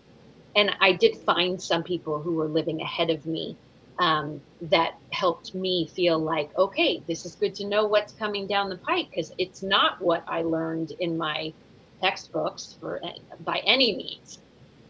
[0.58, 3.58] and I did find some people who were living ahead of me
[4.00, 8.70] um, that helped me feel like, okay, this is good to know what's coming down
[8.70, 11.54] the pike because it's not what I learned in my
[12.02, 13.02] textbooks for
[13.44, 14.40] by any means.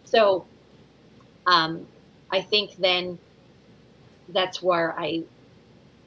[0.03, 0.45] So
[1.45, 1.87] um,
[2.31, 3.17] I think then
[4.29, 5.23] that's where I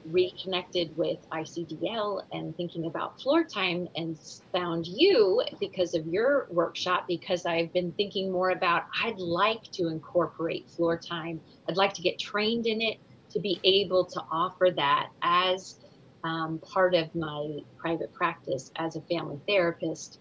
[0.05, 4.19] reconnected with ICDL and thinking about floor time and
[4.53, 9.89] found you because of your workshop because I've been thinking more about I'd like to
[9.89, 11.41] incorporate floor time.
[11.69, 12.99] I'd like to get trained in it
[13.31, 15.77] to be able to offer that as
[16.25, 20.21] um, part of my private practice as a family therapist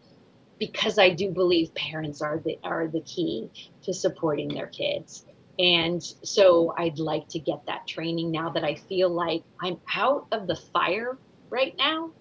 [0.59, 3.49] because I do believe parents are the are the key
[3.83, 5.25] to supporting their kids.
[5.59, 10.25] And so I'd like to get that training now that I feel like I'm out
[10.31, 11.17] of the fire
[11.49, 12.11] right now.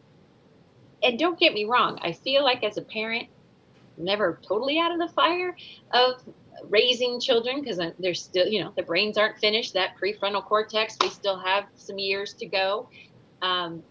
[1.05, 3.29] And don't get me wrong, I feel like as a parent,
[3.97, 5.57] never totally out of the fire
[5.93, 6.21] of
[6.69, 9.75] raising children because they're still, you know, the brains aren't finished.
[9.75, 12.89] That prefrontal cortex, we still have some years to go.
[13.43, 13.85] Um,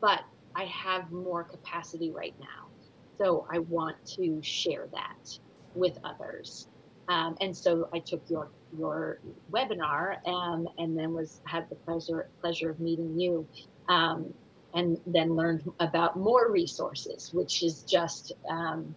[0.00, 0.20] but
[0.54, 2.68] I have more capacity right now.
[3.16, 5.38] So I want to share that
[5.74, 6.68] with others.
[7.08, 9.18] Um, and so I took your your
[9.50, 13.46] webinar um, and then was had the pleasure pleasure of meeting you,
[13.88, 14.32] um,
[14.74, 18.94] and then learned about more resources, which is just um,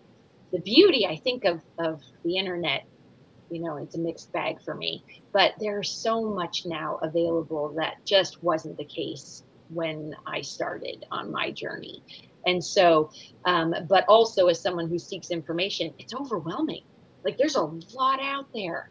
[0.52, 2.84] the beauty I think of of the internet.
[3.50, 7.96] You know, it's a mixed bag for me, but there's so much now available that
[8.06, 12.02] just wasn't the case when I started on my journey.
[12.46, 13.12] And so,
[13.46, 16.84] um, but also as someone who seeks information, it's overwhelming
[17.24, 18.90] like there's a lot out there.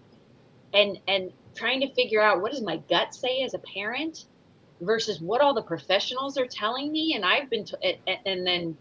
[0.72, 4.24] And and trying to figure out what does my gut say as a parent
[4.80, 7.78] versus what all the professionals are telling me and I've been to,
[8.26, 8.76] and then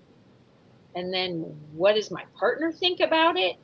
[0.95, 1.41] and then
[1.73, 3.55] what does my partner think about it?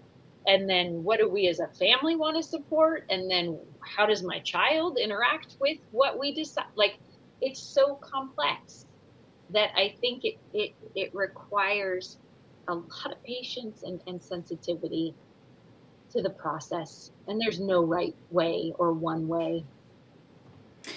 [0.47, 3.05] And then what do we as a family want to support?
[3.09, 6.65] And then how does my child interact with what we decide?
[6.75, 6.97] Like
[7.41, 8.85] it's so complex
[9.51, 12.17] that I think it it, it requires
[12.67, 15.13] a lot of patience and, and sensitivity
[16.15, 19.65] to the process and there's no right way or one way.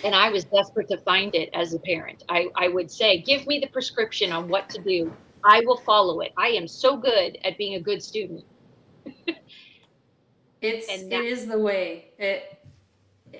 [0.04, 2.24] And i was desperate to find it as a parent.
[2.28, 5.12] I, I would say give me the prescription on what to do.
[5.44, 6.32] I will follow it.
[6.36, 8.44] I am so good at being a good student.
[10.60, 12.10] It's that, it is the way.
[12.18, 12.58] It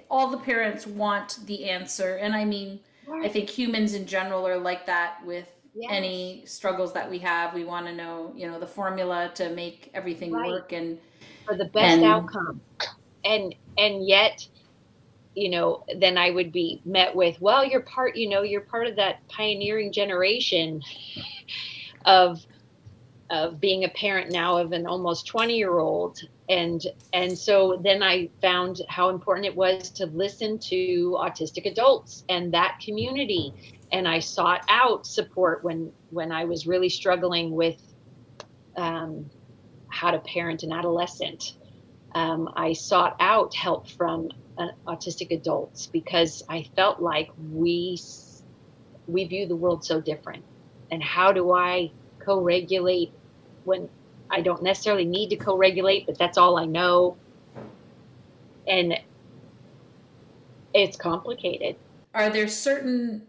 [0.08, 2.16] all the parents want the answer.
[2.16, 3.26] And i mean right.
[3.26, 5.90] i think humans in general are like that with yes.
[5.92, 7.54] any struggles that we have.
[7.54, 10.48] We want to know you know the formula to make everything right.
[10.48, 10.98] work and
[11.48, 12.60] for the best and, outcome.
[13.24, 14.46] And and yet,
[15.34, 18.86] you know, then I would be met with, well, you're part, you know, you're part
[18.86, 20.82] of that pioneering generation
[22.04, 22.44] of
[23.30, 28.02] of being a parent now of an almost 20 year old and and so then
[28.02, 33.52] i found how important it was to listen to autistic adults and that community
[33.92, 37.76] and i sought out support when when i was really struggling with
[38.78, 39.28] um,
[39.98, 41.54] how to parent an adolescent.
[42.14, 47.98] Um, I sought out help from uh, autistic adults because I felt like we
[49.08, 50.44] we view the world so different.
[50.90, 53.12] And how do I co-regulate
[53.64, 53.88] when
[54.30, 57.16] I don't necessarily need to co-regulate, but that's all I know.
[58.66, 58.94] And
[60.74, 61.76] it's complicated.
[62.14, 63.27] Are there certain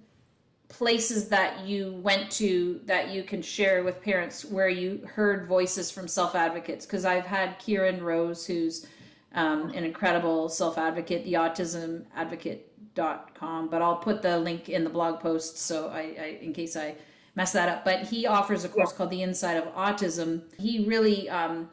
[0.70, 5.92] places that you went to that you can share with parents where you heard voices
[5.92, 6.86] from self advocates?
[6.86, 8.86] Because I've had Kieran Rose, who's
[9.34, 15.20] um, an incredible self advocate, the autismadvocate.com, but I'll put the link in the blog
[15.20, 16.96] post so I, I in case I
[17.36, 17.84] mess that up.
[17.84, 20.44] But he offers a course called The Inside of Autism.
[20.58, 21.70] He really um,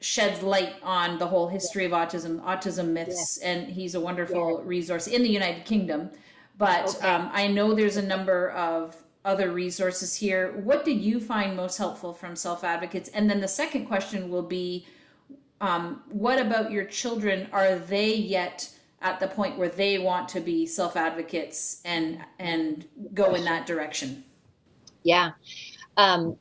[0.00, 5.06] sheds light on the whole history of autism, autism myths, and he's a wonderful resource
[5.06, 6.10] in the United Kingdom.
[6.58, 7.08] But okay.
[7.08, 10.52] um, I know there's a number of other resources here.
[10.64, 13.08] What did you find most helpful from self advocates?
[13.10, 14.86] And then the second question will be
[15.60, 17.48] um, what about your children?
[17.52, 18.68] Are they yet
[19.00, 23.66] at the point where they want to be self advocates and and go in that
[23.66, 24.24] direction?
[25.04, 25.32] Yeah.
[25.96, 26.36] Um,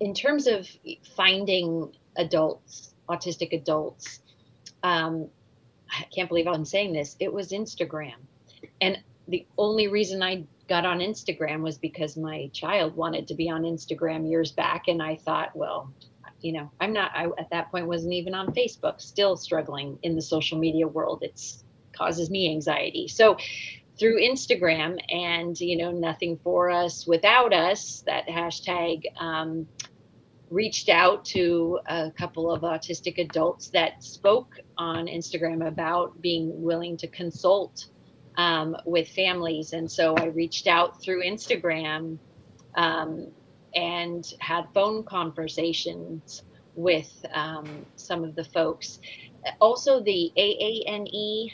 [0.00, 0.68] in terms of
[1.16, 4.20] finding adults, autistic adults,
[4.82, 5.28] um,
[5.90, 7.16] I can't believe I'm saying this.
[7.18, 8.25] It was Instagram.
[8.80, 8.98] And
[9.28, 13.62] the only reason I got on Instagram was because my child wanted to be on
[13.62, 14.88] Instagram years back.
[14.88, 15.92] And I thought, well,
[16.40, 20.14] you know, I'm not, I at that point wasn't even on Facebook, still struggling in
[20.14, 21.20] the social media world.
[21.22, 23.08] It's causes me anxiety.
[23.08, 23.38] So
[23.98, 29.66] through Instagram and, you know, nothing for us without us, that hashtag, um,
[30.50, 36.96] reached out to a couple of autistic adults that spoke on Instagram about being willing
[36.98, 37.86] to consult
[38.36, 39.72] um, with families.
[39.72, 42.18] And so I reached out through Instagram
[42.74, 43.28] um,
[43.74, 46.42] and had phone conversations
[46.74, 49.00] with um, some of the folks.
[49.60, 51.52] Also, the AANE,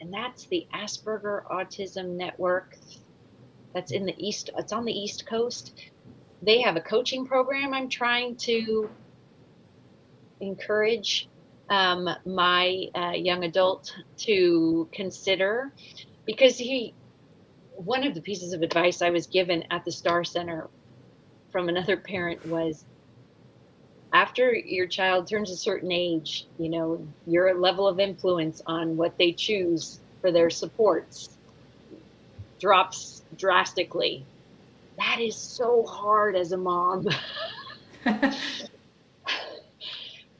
[0.00, 2.76] and that's the Asperger Autism Network.
[3.74, 5.74] That's in the East, it's on the East Coast.
[6.42, 8.88] They have a coaching program I'm trying to
[10.40, 11.28] encourage
[11.68, 15.72] um, my uh, young adult to consider
[16.28, 16.92] because he
[17.76, 20.68] one of the pieces of advice I was given at the Star Center
[21.50, 22.84] from another parent was
[24.12, 29.16] after your child turns a certain age, you know, your level of influence on what
[29.16, 31.30] they choose for their supports
[32.60, 34.22] drops drastically.
[34.98, 37.08] That is so hard as a mom.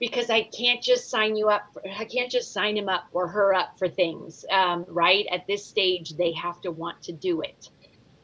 [0.00, 1.62] because I can't just sign you up.
[1.72, 5.26] For, I can't just sign him up or her up for things, um, right?
[5.30, 7.68] At this stage, they have to want to do it.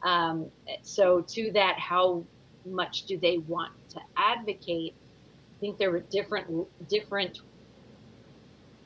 [0.03, 0.47] Um,
[0.83, 2.23] so, to that, how
[2.65, 4.93] much do they want to advocate?
[4.95, 7.39] I think there were different different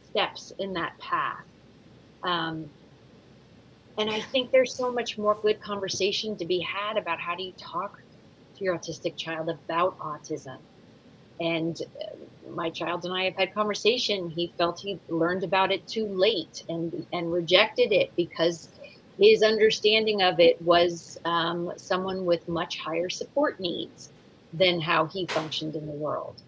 [0.09, 1.45] steps in that path.
[2.23, 2.69] Um,
[3.97, 7.43] and I think there's so much more good conversation to be had about how do
[7.43, 8.01] you talk
[8.57, 10.57] to your autistic child about autism.
[11.39, 12.15] And uh,
[12.55, 14.29] my child and I have had conversation.
[14.29, 18.69] He felt he learned about it too late and and rejected it because
[19.19, 24.11] his understanding of it was um, someone with much higher support needs
[24.53, 26.41] than how he functioned in the world.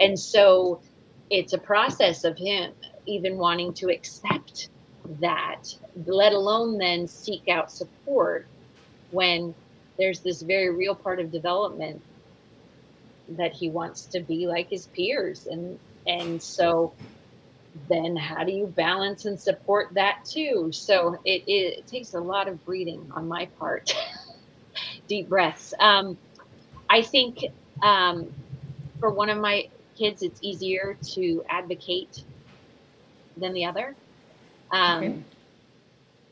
[0.00, 0.82] And so
[1.30, 2.72] it's a process of him
[3.06, 4.68] even wanting to accept
[5.20, 5.62] that,
[6.06, 8.48] let alone then seek out support
[9.10, 9.54] when
[9.98, 12.02] there's this very real part of development
[13.36, 15.46] that he wants to be like his peers.
[15.46, 16.94] And and so
[17.88, 20.70] then how do you balance and support that too?
[20.72, 23.92] So it, it, it takes a lot of breathing on my part.
[25.08, 25.74] Deep breaths.
[25.80, 26.18] Um,
[26.90, 27.38] i think
[27.82, 28.32] um,
[29.00, 29.68] for one of my
[29.98, 32.24] kids it's easier to advocate
[33.36, 33.96] than the other.
[34.70, 35.24] Um, okay.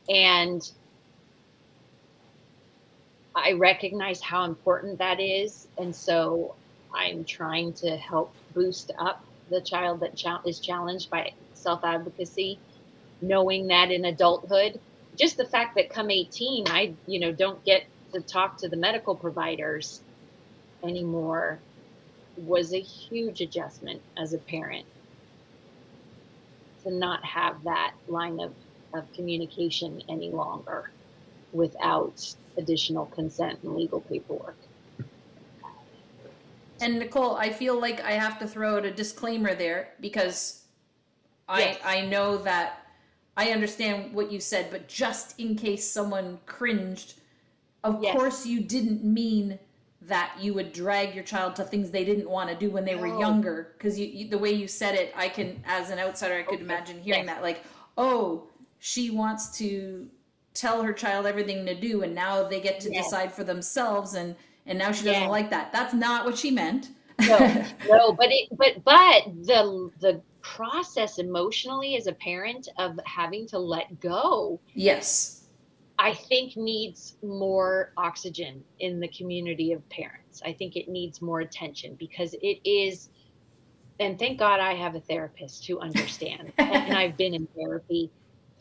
[0.09, 0.71] and
[3.35, 5.67] i recognize how important that is.
[5.77, 6.55] And so
[6.97, 12.59] i'm trying to help boost up the child that is challenged by self advocacy,
[13.21, 14.79] knowing that in adulthood,
[15.15, 17.83] just the fact that come 18, I, you know, don't get
[18.13, 20.01] to talk to the medical providers
[20.83, 21.59] anymore
[22.37, 24.85] was a huge adjustment as a parent
[26.83, 28.53] to not have that line of,
[28.93, 30.91] of communication any longer
[31.51, 34.57] without additional consent and legal paperwork.
[36.81, 40.63] And Nicole, I feel like I have to throw out a disclaimer there because
[41.49, 41.77] yes.
[41.83, 42.87] I I know that
[43.35, 47.15] I understand what you said, but just in case someone cringed,
[47.83, 48.15] of yes.
[48.15, 49.59] course you didn't mean
[50.01, 52.95] that you would drag your child to things they didn't want to do when they
[52.95, 53.01] no.
[53.01, 56.35] were younger because you, you, the way you said it i can as an outsider
[56.35, 56.63] i could okay.
[56.63, 57.35] imagine hearing yes.
[57.35, 57.63] that like
[57.97, 58.43] oh
[58.79, 60.07] she wants to
[60.53, 63.05] tell her child everything to do and now they get to yes.
[63.05, 64.35] decide for themselves and
[64.67, 65.27] and now she doesn't yeah.
[65.27, 65.71] like that.
[65.71, 66.89] That's not what she meant.
[67.19, 67.37] no,
[67.89, 73.59] no, but it, but but the the process emotionally as a parent of having to
[73.59, 74.59] let go.
[74.73, 75.45] Yes.
[75.99, 80.43] I think needs more oxygen in the community of parents.
[80.45, 83.09] I think it needs more attention because it is
[83.99, 86.51] and thank God I have a therapist who understands.
[86.57, 88.11] and I've been in therapy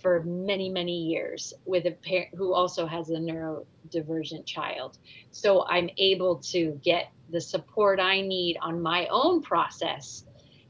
[0.06, 4.98] for many many years with a parent who also has a neurodivergent child.
[5.32, 10.24] So i'm able to get the support i need on my own process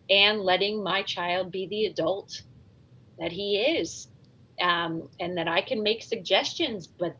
[0.09, 2.41] and letting my child be the adult
[3.19, 4.09] that he is
[4.63, 7.15] um, and that i can make suggestions but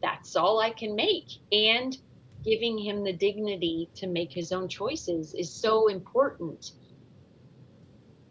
[0.00, 1.28] that's all i can make.
[1.52, 1.94] And
[2.42, 6.72] giving him the dignity to make his own choices is so important.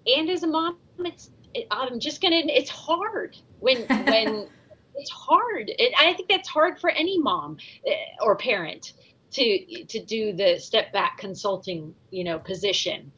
[0.07, 2.41] And as a mom it's it, I'm just gonna.
[2.45, 4.47] It's hard when when
[4.95, 5.71] it's hard.
[5.77, 8.93] It, I think that's hard for any mom eh, or parent
[9.31, 13.11] to to do the step back consulting you know position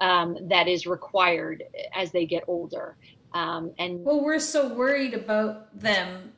[0.00, 1.64] um, that is required
[1.94, 2.96] as they get older.
[3.34, 6.32] Um, and well, we're so worried about them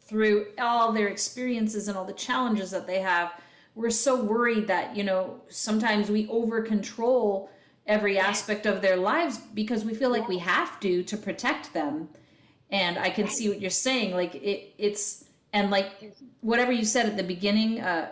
[0.00, 3.32] through all their experiences and all the challenges that they have.
[3.74, 7.50] We're so worried that you know sometimes we over control
[7.86, 12.08] every aspect of their lives because we feel like we have to to protect them.
[12.68, 17.06] And i can see what you're saying like it it's and like whatever you said
[17.06, 18.10] at the beginning uh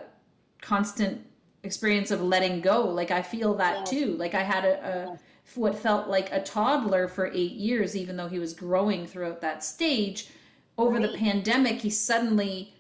[0.60, 1.26] constant
[1.64, 2.82] experience of letting go.
[2.82, 4.16] Like I feel that too.
[4.16, 5.18] Like I had a, a
[5.56, 9.64] what felt like a toddler for eight years, even though he was growing throughout that
[9.64, 10.28] stage.
[10.76, 12.74] Over the pandemic, he suddenly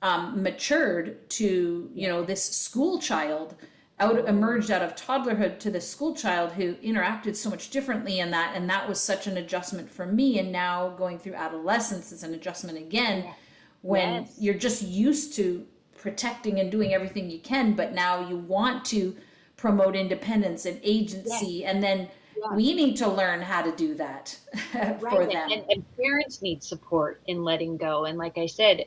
[0.00, 3.54] um, matured to you know this school child
[4.00, 8.30] out emerged out of toddlerhood to the school child who interacted so much differently in
[8.32, 10.38] that and that was such an adjustment for me.
[10.38, 13.32] And now going through adolescence is an adjustment again
[13.82, 14.34] when Yes.
[14.38, 15.66] you're just used to
[15.96, 19.16] protecting and doing everything you can but now you want to
[19.56, 22.08] promote independence and agency and then
[22.54, 24.36] we need to learn how to do that
[24.72, 25.30] for right.
[25.30, 25.50] them.
[25.50, 28.04] And, and parents need support in letting go.
[28.06, 28.84] And like i said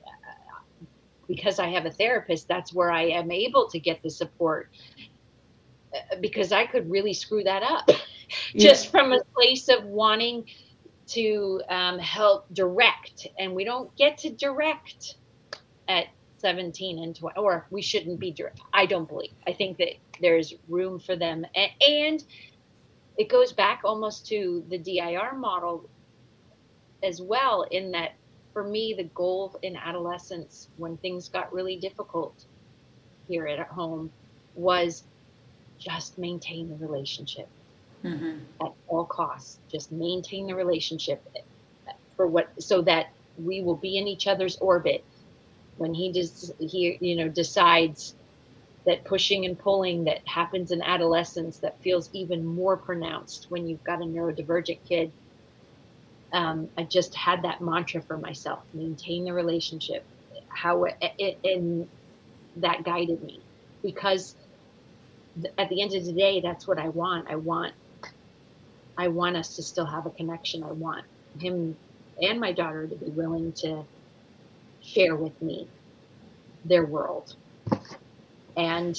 [1.28, 4.69] because i have a therapist that's where i am able to get the support
[5.93, 7.89] Uh, because i could really screw that up.
[8.55, 10.45] Just from a place of wanting
[11.07, 15.15] to um, help direct and we don't get to direct
[15.88, 16.07] at
[16.39, 19.32] 17 and 20 or we shouldn't be direct i don't believe.
[19.47, 22.23] I think that there's room for them and
[23.17, 25.89] it goes back almost to the DIR model
[27.03, 28.11] as well in that
[28.57, 32.33] for me the goal in adolescence when things got really difficult
[33.27, 34.09] here at home
[34.55, 35.03] was
[35.77, 37.47] just maintain the relationship
[38.03, 38.39] Mhm.
[38.59, 41.23] at all costs just maintain the relationship
[42.15, 45.05] for what so that we will be in each other's orbit
[45.77, 48.15] when he does he you know decides
[48.87, 53.83] that pushing and pulling that happens in adolescence that feels even more pronounced when you've
[53.83, 55.11] got a neurodivergent kid
[56.34, 60.05] um, i just had that mantra for myself maintain the relationship
[60.49, 61.88] how it, it, and
[62.57, 63.41] that guided me
[63.84, 64.36] because
[65.57, 67.73] at the end of the day that's what i want i want
[68.97, 70.63] I want us to still have a connection.
[70.63, 71.05] I want
[71.39, 71.78] him
[72.21, 73.84] and my daughter to be willing to
[74.82, 75.69] share with me
[76.65, 77.36] their world.
[78.57, 78.97] And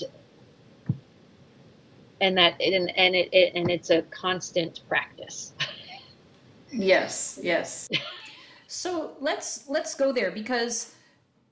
[2.21, 5.55] and that and, and it, it and it's a constant practice.
[6.71, 7.89] Yes, yes.
[8.67, 10.95] so let's let's go there because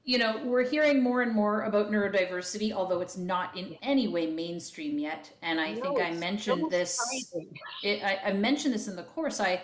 [0.04, 4.26] you know we're hearing more and more about neurodiversity, although it's not in any way
[4.26, 5.30] mainstream yet.
[5.42, 6.98] And I think I mentioned this.
[7.82, 9.40] It, I, I mentioned this in the course.
[9.40, 9.60] I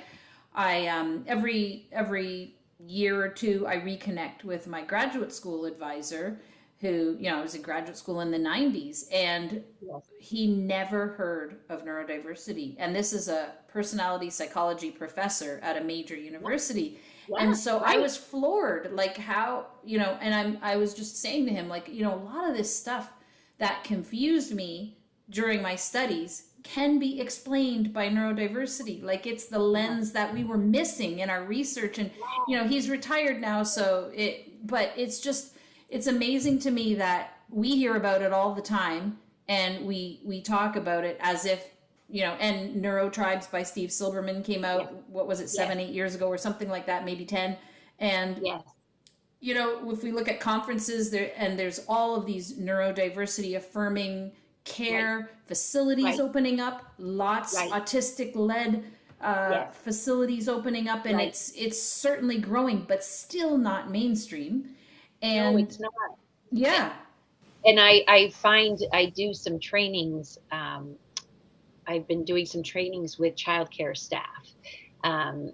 [0.54, 2.54] I um, every every
[2.86, 6.40] year or two I reconnect with my graduate school advisor,
[6.82, 10.02] who you know I was in graduate school in the '90s, and Yes.
[10.18, 12.76] he never heard of neurodiversity.
[12.78, 16.98] And this is a personality psychology professor at a major university.
[17.28, 21.16] Yeah, and so I was floored, like how, you know, and I'm I was just
[21.18, 23.10] saying to him, like, you know, a lot of this stuff
[23.58, 24.98] that confused me
[25.30, 29.02] during my studies can be explained by neurodiversity.
[29.02, 31.98] Like it's the lens that we were missing in our research.
[31.98, 32.10] And,
[32.48, 35.51] you know, he's retired now, so it but it's just
[35.92, 39.18] it's amazing to me that we hear about it all the time
[39.48, 41.68] and we we talk about it as if
[42.08, 44.98] you know and neurotribes by steve silberman came out Yeah.
[45.08, 47.56] what was it seven eight years ago or something like that maybe 10
[47.98, 48.62] and Yes.
[49.40, 54.32] you know if we look at conferences there and there's all of these neurodiversity affirming
[54.64, 56.20] care facilities Right.
[56.20, 57.70] opening up lots Right.
[57.70, 58.84] autistic led
[59.20, 59.76] uh, Yes.
[59.76, 61.28] facilities opening up and Right.
[61.28, 64.74] it's it's certainly growing but still not mainstream
[65.22, 65.92] and no, it's not.
[66.50, 66.92] yeah
[67.64, 70.38] and I, I find I do some trainings.
[70.50, 70.96] Um,
[71.86, 74.48] I've been doing some trainings with childcare staff
[75.04, 75.52] um,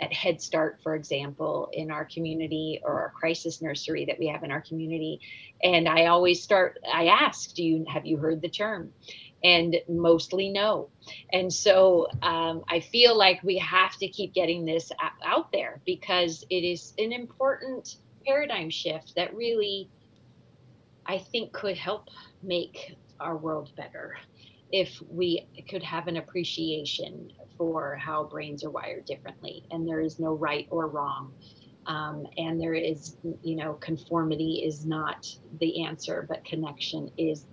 [0.00, 4.44] at Head Start, for example, in our community, or our crisis nursery that we have
[4.44, 5.20] in our community.
[5.62, 6.78] And I always start.
[6.92, 8.92] I ask, "Do you have you heard the term?"
[9.44, 10.88] And mostly no.
[11.32, 14.90] And so um, I feel like we have to keep getting this
[15.24, 19.88] out there because it is an important paradigm shift that really
[21.06, 22.08] I think could help
[22.42, 24.16] make our world better
[24.70, 30.18] if we could have an appreciation for how brains are wired differently and there is
[30.18, 31.32] no right or wrong.
[31.86, 35.26] Um, and there is, you know, conformity is not
[35.58, 37.46] the answer, but connection is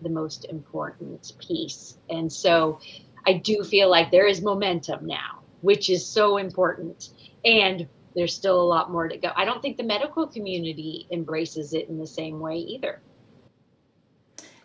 [0.00, 1.98] the most important piece.
[2.08, 2.78] And so
[3.26, 7.10] I do feel like there is momentum now, which is so important.
[7.44, 7.88] And
[8.18, 9.30] there's still a lot more to go.
[9.36, 13.00] I don't think the medical community embraces it in the same way either.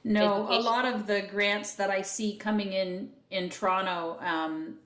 [0.03, 4.79] No, a lot of the grants that I see coming in in Toronto, um,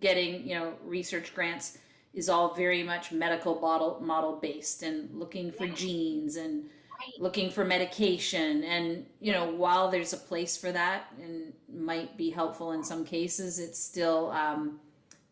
[0.00, 1.78] getting you know research grants,
[2.14, 5.74] is all very much medical model model based and looking for Yeah.
[5.74, 7.20] genes and Right.
[7.20, 8.62] looking for medication.
[8.62, 13.04] And you know, while there's a place for that and might be helpful in some
[13.04, 14.80] cases, it's still um,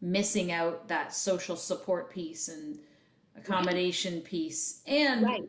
[0.00, 2.78] missing out that social support piece and
[3.36, 4.82] accommodation piece.
[4.86, 5.48] And Right.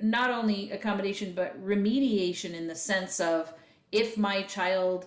[0.00, 3.52] not only accommodation but remediation in the sense of
[3.92, 5.06] if my child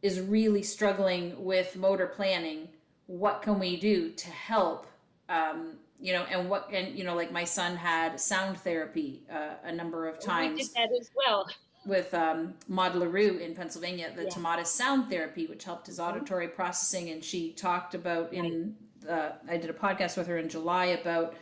[0.00, 2.68] is really struggling with motor planning
[3.06, 4.86] what can we do to help
[5.28, 9.54] um, you know and what and you know like my son had sound therapy uh,
[9.64, 11.46] a number of times we did that as well
[11.84, 14.62] with um, Maude Le Roux in Pennsylvania, the yeah.
[14.62, 16.16] sound therapy, which helped his mm-hmm.
[16.16, 17.10] auditory processing.
[17.10, 21.34] And she talked about in the, I did a podcast with her in July about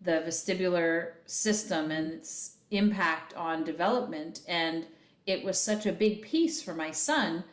[0.00, 4.40] the vestibular system and its impact on development.
[4.48, 4.86] And
[5.26, 7.44] it was such a big piece for my son.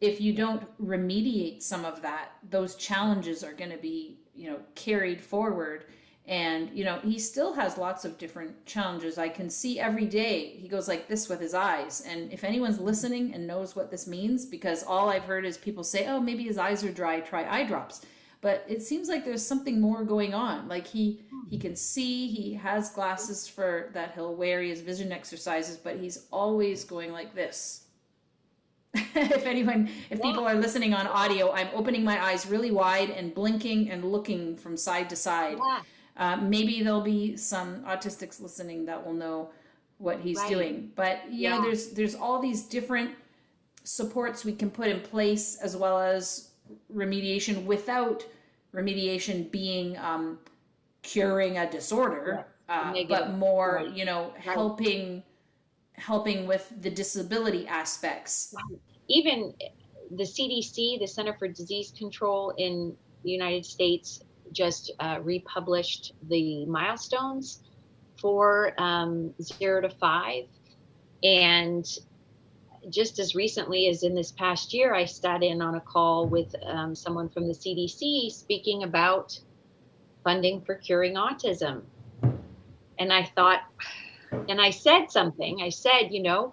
[0.00, 4.58] If you don't remediate some of that, those challenges are going to be, you know,
[4.74, 5.84] carried forward
[6.32, 9.18] and you know he still has lots of different challenges.
[9.18, 12.02] I can see every day he goes like this with his eyes.
[12.08, 15.84] And if anyone's listening and knows what this means because all i've heard is people
[15.84, 18.00] say oh maybe his eyes are dry try eye drops.
[18.40, 20.68] But it seems like there's something more going on.
[20.68, 21.20] Like he
[21.50, 25.98] he can see he has glasses for that he'll wear he has vision exercises but
[25.98, 27.84] he's always going like this.
[29.14, 30.24] If anyone if yeah.
[30.24, 34.56] people are listening on audio i'm opening my eyes really wide and blinking and looking
[34.56, 35.58] from side to side.
[35.58, 35.82] Yeah
[36.16, 39.50] uh, maybe there'll be some autistics listening that will know
[39.98, 40.48] what he's right.
[40.48, 40.92] doing.
[40.94, 41.56] But you yeah.
[41.56, 43.12] know, there's there's all these different
[43.84, 46.50] supports we can put in place as well as
[46.94, 48.24] remediation without
[48.74, 50.38] remediation being um,
[51.02, 53.92] curing a disorder, uh, but more right.
[53.92, 55.22] you know helping
[55.94, 58.54] helping with the disability aspects.
[59.08, 59.54] Even
[60.10, 62.94] the CDC, the Center for Disease Control in
[63.24, 64.22] the United States,
[64.52, 67.60] just uh, republished the milestones
[68.20, 70.44] for um, zero to five.
[71.22, 71.86] And
[72.90, 76.54] just as recently as in this past year, I sat in on a call with
[76.66, 79.38] um, someone from the CDC speaking about
[80.24, 81.82] funding for curing autism.
[82.98, 83.60] And I thought,
[84.48, 85.60] and I said something.
[85.62, 86.52] I said, you know,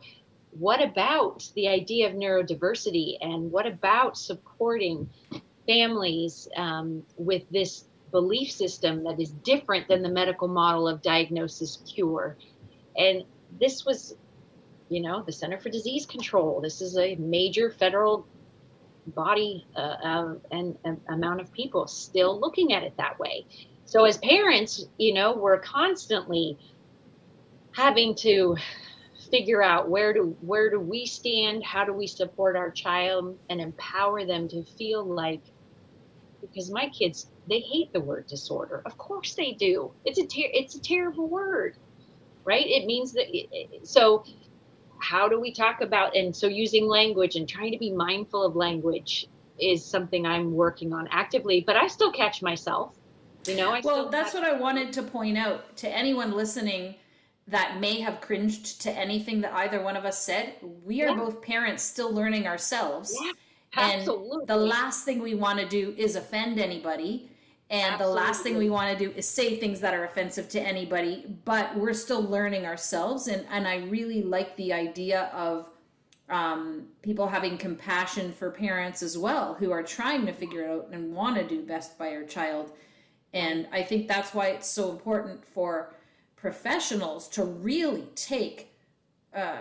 [0.52, 5.10] what about the idea of neurodiversity and what about supporting
[5.68, 11.78] families um, with this belief system that is different than the medical model of diagnosis
[11.94, 12.38] cure.
[12.98, 13.24] And
[13.60, 14.16] this was,
[14.90, 16.62] you know, the Center for Disease Control.
[16.62, 18.26] This is a major federal
[19.08, 23.46] body uh, uh, and, and amount of people still looking at it that way.
[23.86, 26.58] So as parents, you know, we're constantly
[27.72, 28.56] having to
[29.32, 33.62] figure out where do where do we stand how do we support our child and
[33.62, 35.42] empower them to feel like
[36.42, 38.82] because my kids they hate the word disorder.
[38.86, 39.92] Of course they do.
[40.06, 41.78] It's a ter- it's a terrible word,
[42.46, 42.66] right?
[42.66, 43.28] It means that.
[43.84, 44.24] So,
[45.00, 48.56] how do we talk about and so using language and trying to be mindful of
[48.56, 49.28] language
[49.60, 51.62] is something I'm working on actively.
[51.66, 52.96] But I still catch myself.
[53.48, 53.72] You know.
[53.72, 56.96] I well, that's what I wanted to point out to anyone listening
[57.48, 60.54] that may have cringed to anything that either one of us said.
[60.86, 61.16] We are yeah.
[61.16, 63.16] both parents still learning ourselves.
[63.22, 63.32] Yeah.
[63.76, 64.38] Absolutely.
[64.40, 67.30] And the last thing we want to do is offend anybody.
[67.70, 68.06] And Absolutely.
[68.06, 71.26] the last thing we want to do is say things that are offensive to anybody,
[71.46, 73.28] but we're still learning ourselves.
[73.28, 75.70] And, and I really like the idea of
[76.30, 80.90] um, people having compassion for parents as well who are trying to figure it out
[80.92, 82.72] and want to do best by their child.
[83.34, 85.94] And I think that's why it's so important for
[86.36, 88.74] professionals to really take
[89.36, 89.58] uh,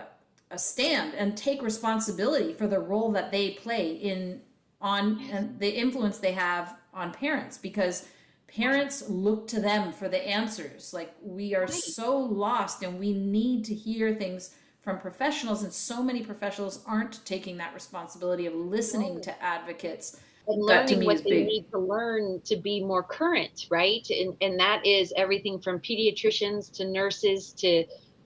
[0.49, 4.41] a stand and take responsibility for the role that they play in
[4.81, 8.07] on and the influence they have on parents because
[8.47, 10.93] parents look to them for the answers.
[10.93, 11.69] Like we are right.
[11.69, 17.23] so lost and we need to hear things from professionals and so many professionals aren't
[17.25, 21.45] taking that responsibility of listening to advocates and learning what they big.
[21.45, 26.71] need to learn to be more current right and, and that is everything from pediatricians
[26.71, 27.85] to nurses to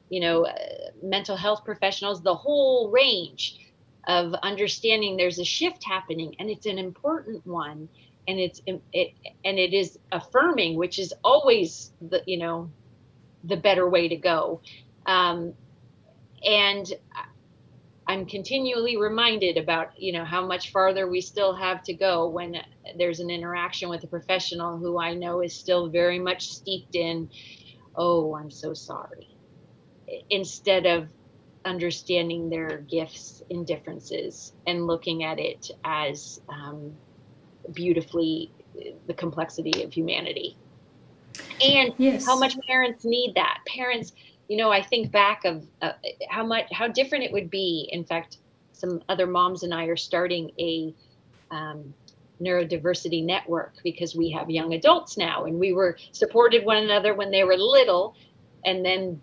[0.10, 0.54] you know uh,
[1.02, 3.60] mental health professionals the whole range
[4.08, 7.90] of understanding there's a shift happening and it's an important one
[8.28, 9.14] and it's it
[9.46, 12.70] and it is affirming which is always the you know
[13.46, 14.62] the better way to go.
[15.06, 15.54] Um,
[16.46, 16.88] and
[18.08, 22.56] i'm continually reminded about you know how much farther we still have to go when
[22.98, 27.30] there's an interaction with a professional who i know is still very much steeped in
[27.96, 29.38] oh i'm so sorry
[30.30, 31.10] instead of
[31.66, 36.94] understanding their gifts and differences and looking at it as um,
[37.72, 38.52] beautifully
[39.08, 40.58] the complexity of humanity.
[41.64, 42.26] And yes.
[42.26, 43.60] how much parents need that.
[43.66, 44.14] Parents
[44.50, 45.94] you know i think back of uh,
[46.30, 47.90] how much how different it would be.
[47.92, 48.38] In fact
[48.74, 50.94] some other moms and i are starting a
[51.52, 51.94] um,
[52.42, 57.32] neurodiversity network because we have young adults now and we were supported one another when
[57.32, 58.16] they were little
[58.66, 59.22] and then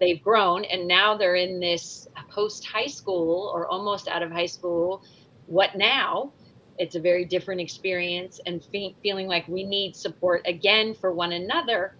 [0.00, 4.46] they've grown and now they're in this post high school or almost out of high
[4.46, 5.02] school
[5.46, 6.30] what now
[6.78, 11.32] it's a very different experience and fe- feeling like we need support again for one
[11.32, 11.96] another.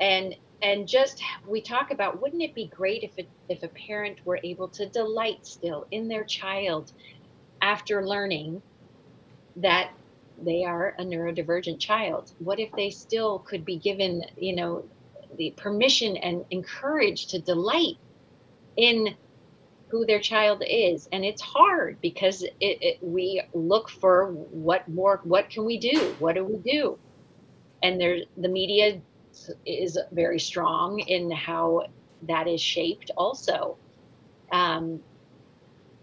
[0.00, 4.18] And and just we talk about wouldn't it be great if it, if a parent
[4.24, 6.92] were able to delight still in their child
[7.62, 8.62] after learning
[9.56, 9.90] that
[10.38, 12.32] they are a neurodivergent child?
[12.38, 14.84] What if they still could be given you know
[15.38, 17.96] the permission and encouraged to delight
[18.76, 19.16] in
[19.90, 25.20] who their child is and it's hard because it, it, we look for what more
[25.24, 26.14] what can we do?
[26.18, 26.98] What do we do?
[27.82, 29.00] And there the media
[29.66, 31.86] is very strong in how
[32.22, 33.76] that is shaped also.
[34.52, 35.00] Um,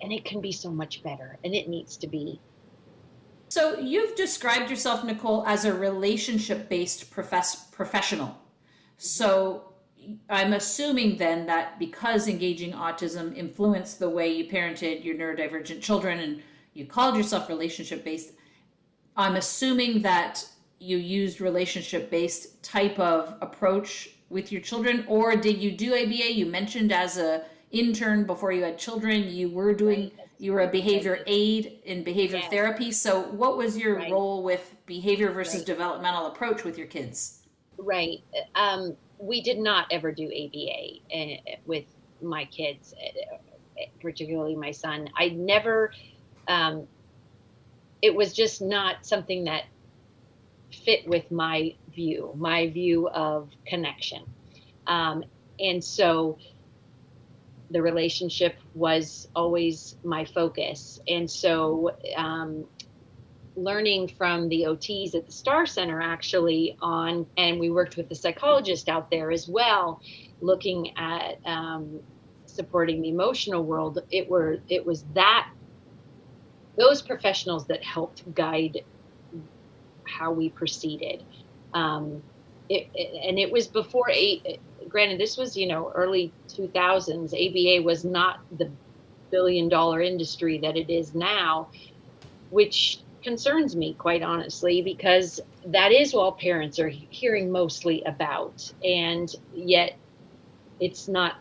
[0.02, 2.40] and it can be so much better and it needs to be.
[3.50, 8.38] So you've described yourself nicole as a relationship based profess- professional.
[8.98, 9.67] So
[10.30, 16.20] I'm assuming then that because engaging autism influenced the way you parented your neurodivergent children
[16.20, 16.42] and
[16.74, 18.34] you called yourself relationship based,
[19.16, 20.46] I'm assuming that
[20.80, 26.34] you used relationship based type of approach with your children or did you do ABA?
[26.34, 30.68] You mentioned as a intern before you had children, you were doing you were a
[30.68, 32.50] behavior aid in behavior yeah.
[32.50, 32.92] therapy.
[32.92, 34.12] So what was your right.
[34.12, 35.66] role with behavior versus right.
[35.66, 37.42] developmental approach with your kids?
[37.78, 38.20] Right.
[38.54, 41.86] Um, we did not ever do ABA eh, with
[42.22, 45.10] my kids, eh, particularly my son.
[45.18, 45.92] I never,
[46.48, 46.88] um,
[48.02, 49.64] it was just not something that
[50.72, 54.24] fit with my view, my view of connection.
[54.86, 55.24] Um,
[55.60, 56.38] and so
[57.72, 61.00] the relationship was always my focus.
[61.08, 62.66] And so um,
[63.58, 68.16] learning from the OTs at the Star Center actually on, and we worked with the
[68.16, 70.02] psychologist out there as well,
[70.40, 72.00] looking at um,
[72.46, 74.00] supporting the emotional world.
[74.12, 75.50] It were it was that
[76.78, 78.84] those professionals that helped guide
[80.04, 81.24] how we proceeded.
[81.74, 82.22] Um,
[82.70, 84.60] it, it, and it was before eight.
[84.88, 87.34] Granted, this was you know early 2000s.
[87.34, 88.70] ABA was not the
[89.32, 91.70] billion dollar industry that it is now,
[92.52, 98.72] which concerns me, quite honestly, because that is all parents are hearing mostly about.
[98.86, 99.98] And yet
[100.80, 101.36] it's not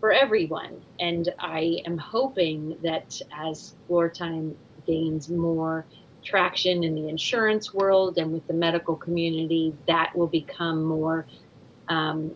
[0.00, 0.80] for everyone.
[0.98, 4.56] And I am hoping that as floor time
[4.86, 5.84] gains more
[6.24, 11.26] traction in the insurance world and with the medical community, that will become more
[11.88, 12.34] um,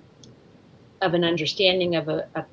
[1.00, 2.44] of an understanding of a, a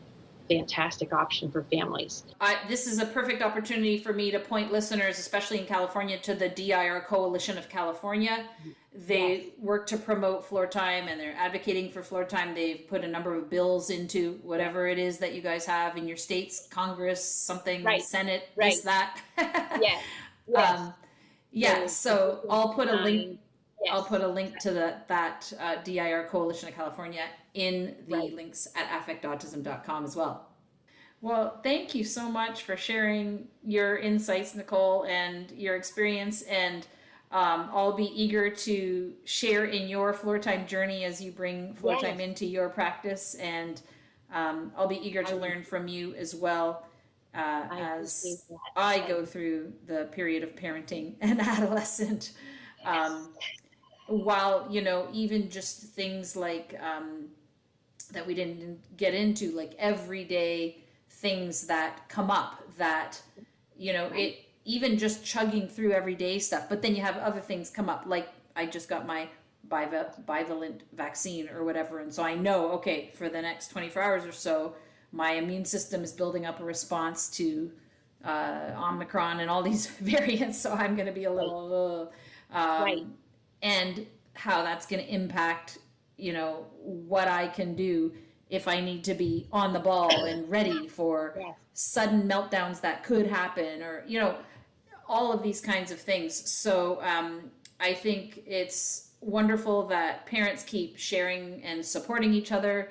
[0.48, 2.24] fantastic option for families.
[2.41, 6.34] I, this is a perfect opportunity for me to point listeners, especially in California, to
[6.34, 8.45] the DIR Coalition of California.
[8.93, 9.45] They yes.
[9.60, 12.56] work to promote floor time and they're advocating for floor time.
[12.56, 16.08] They've put a number of bills into whatever it is that you guys have in
[16.08, 18.02] your states, Congress, something, right.
[18.02, 18.72] Senate, right.
[18.72, 19.22] this, that.
[19.82, 20.04] yes.
[20.48, 20.80] yes.
[20.80, 20.93] Um,
[21.52, 21.80] yeah.
[21.80, 21.95] Yes.
[21.95, 23.39] So I'll put a link.
[23.84, 23.93] Yes.
[23.93, 27.26] I'll put a link to the, that uh, DIR Coalition of California
[27.58, 28.36] in the right.
[28.36, 30.47] links at affectautism.com as well.
[31.22, 36.43] Well, thank you so much for sharing your insights, Nicole, and your experience.
[36.43, 36.86] And
[37.32, 41.93] um, I'll be eager to share in your floor time journey as you bring floor
[41.93, 42.03] yes.
[42.03, 43.34] time into your practice.
[43.36, 43.82] And
[44.32, 46.86] um, I'll be eager to learn from you as well
[47.34, 48.45] uh, as
[48.76, 52.34] I go through the period of parenting and adolescent.
[52.86, 53.30] Um,
[54.05, 57.30] while, you know, even just things like um,
[58.14, 60.78] that we didn't get into, like everyday
[61.10, 63.22] things that come up that,
[63.78, 66.68] you know, it even just chugging through everyday stuff.
[66.68, 69.30] But then you have other things come up, like I just got my
[69.70, 71.99] bivalent vaccine or whatever.
[71.99, 74.76] And so I know, okay, for the next 24 hours or so,
[75.12, 77.72] my immune system is building up a response to
[78.24, 80.60] uh, Omicron and all these variants.
[80.60, 82.12] So I'm going to be a little,
[82.53, 83.05] uh, um, right.
[83.62, 85.80] and how that's going to impact
[86.18, 88.11] you know what I can do
[88.49, 91.55] if I need to be on the ball and ready for yes.
[91.74, 94.38] sudden meltdowns that could happen, or you know,
[95.07, 96.49] all of these kinds of things.
[96.49, 102.89] So um, I think it's wonderful that parents keep sharing and supporting each other,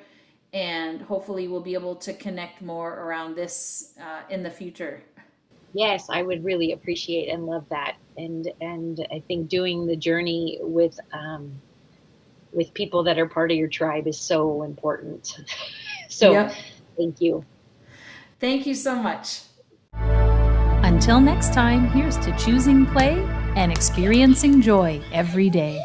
[0.52, 5.02] and hopefully we'll be able to connect more around this uh, in the future.
[5.72, 10.58] Yes, I would really appreciate and love that, and and I think doing the journey
[10.60, 10.98] with.
[11.12, 11.60] Um,
[12.56, 15.38] with people that are part of your tribe is so important.
[16.08, 16.54] so yep.
[16.96, 17.44] thank you.
[18.40, 19.42] Thank you so much.
[19.92, 23.22] Until next time, here's to choosing play
[23.54, 25.80] and experiencing joy every day.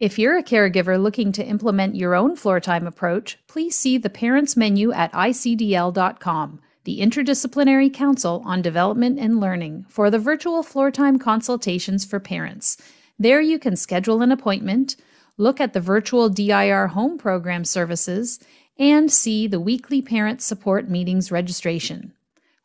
[0.00, 4.08] If you're a caregiver looking to implement your own floor time approach, please see the
[4.08, 10.90] Parents menu at icdl.com, the Interdisciplinary Council on Development and Learning, for the virtual floor
[10.92, 12.76] time consultations for parents.
[13.18, 14.94] There you can schedule an appointment,
[15.38, 18.38] look at the virtual DIR home program services,
[18.78, 22.12] and see the weekly parent support meetings registration.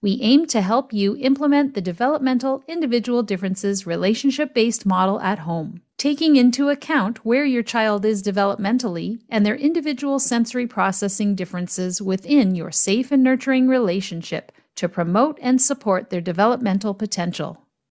[0.02, 5.82] We aim to help you implement the developmental individual differences relationship based model at home,
[5.98, 12.54] taking into account where your child is developmentally and their individual sensory processing differences within
[12.54, 17.64] your safe and nurturing relationship to promote and support their developmental potential.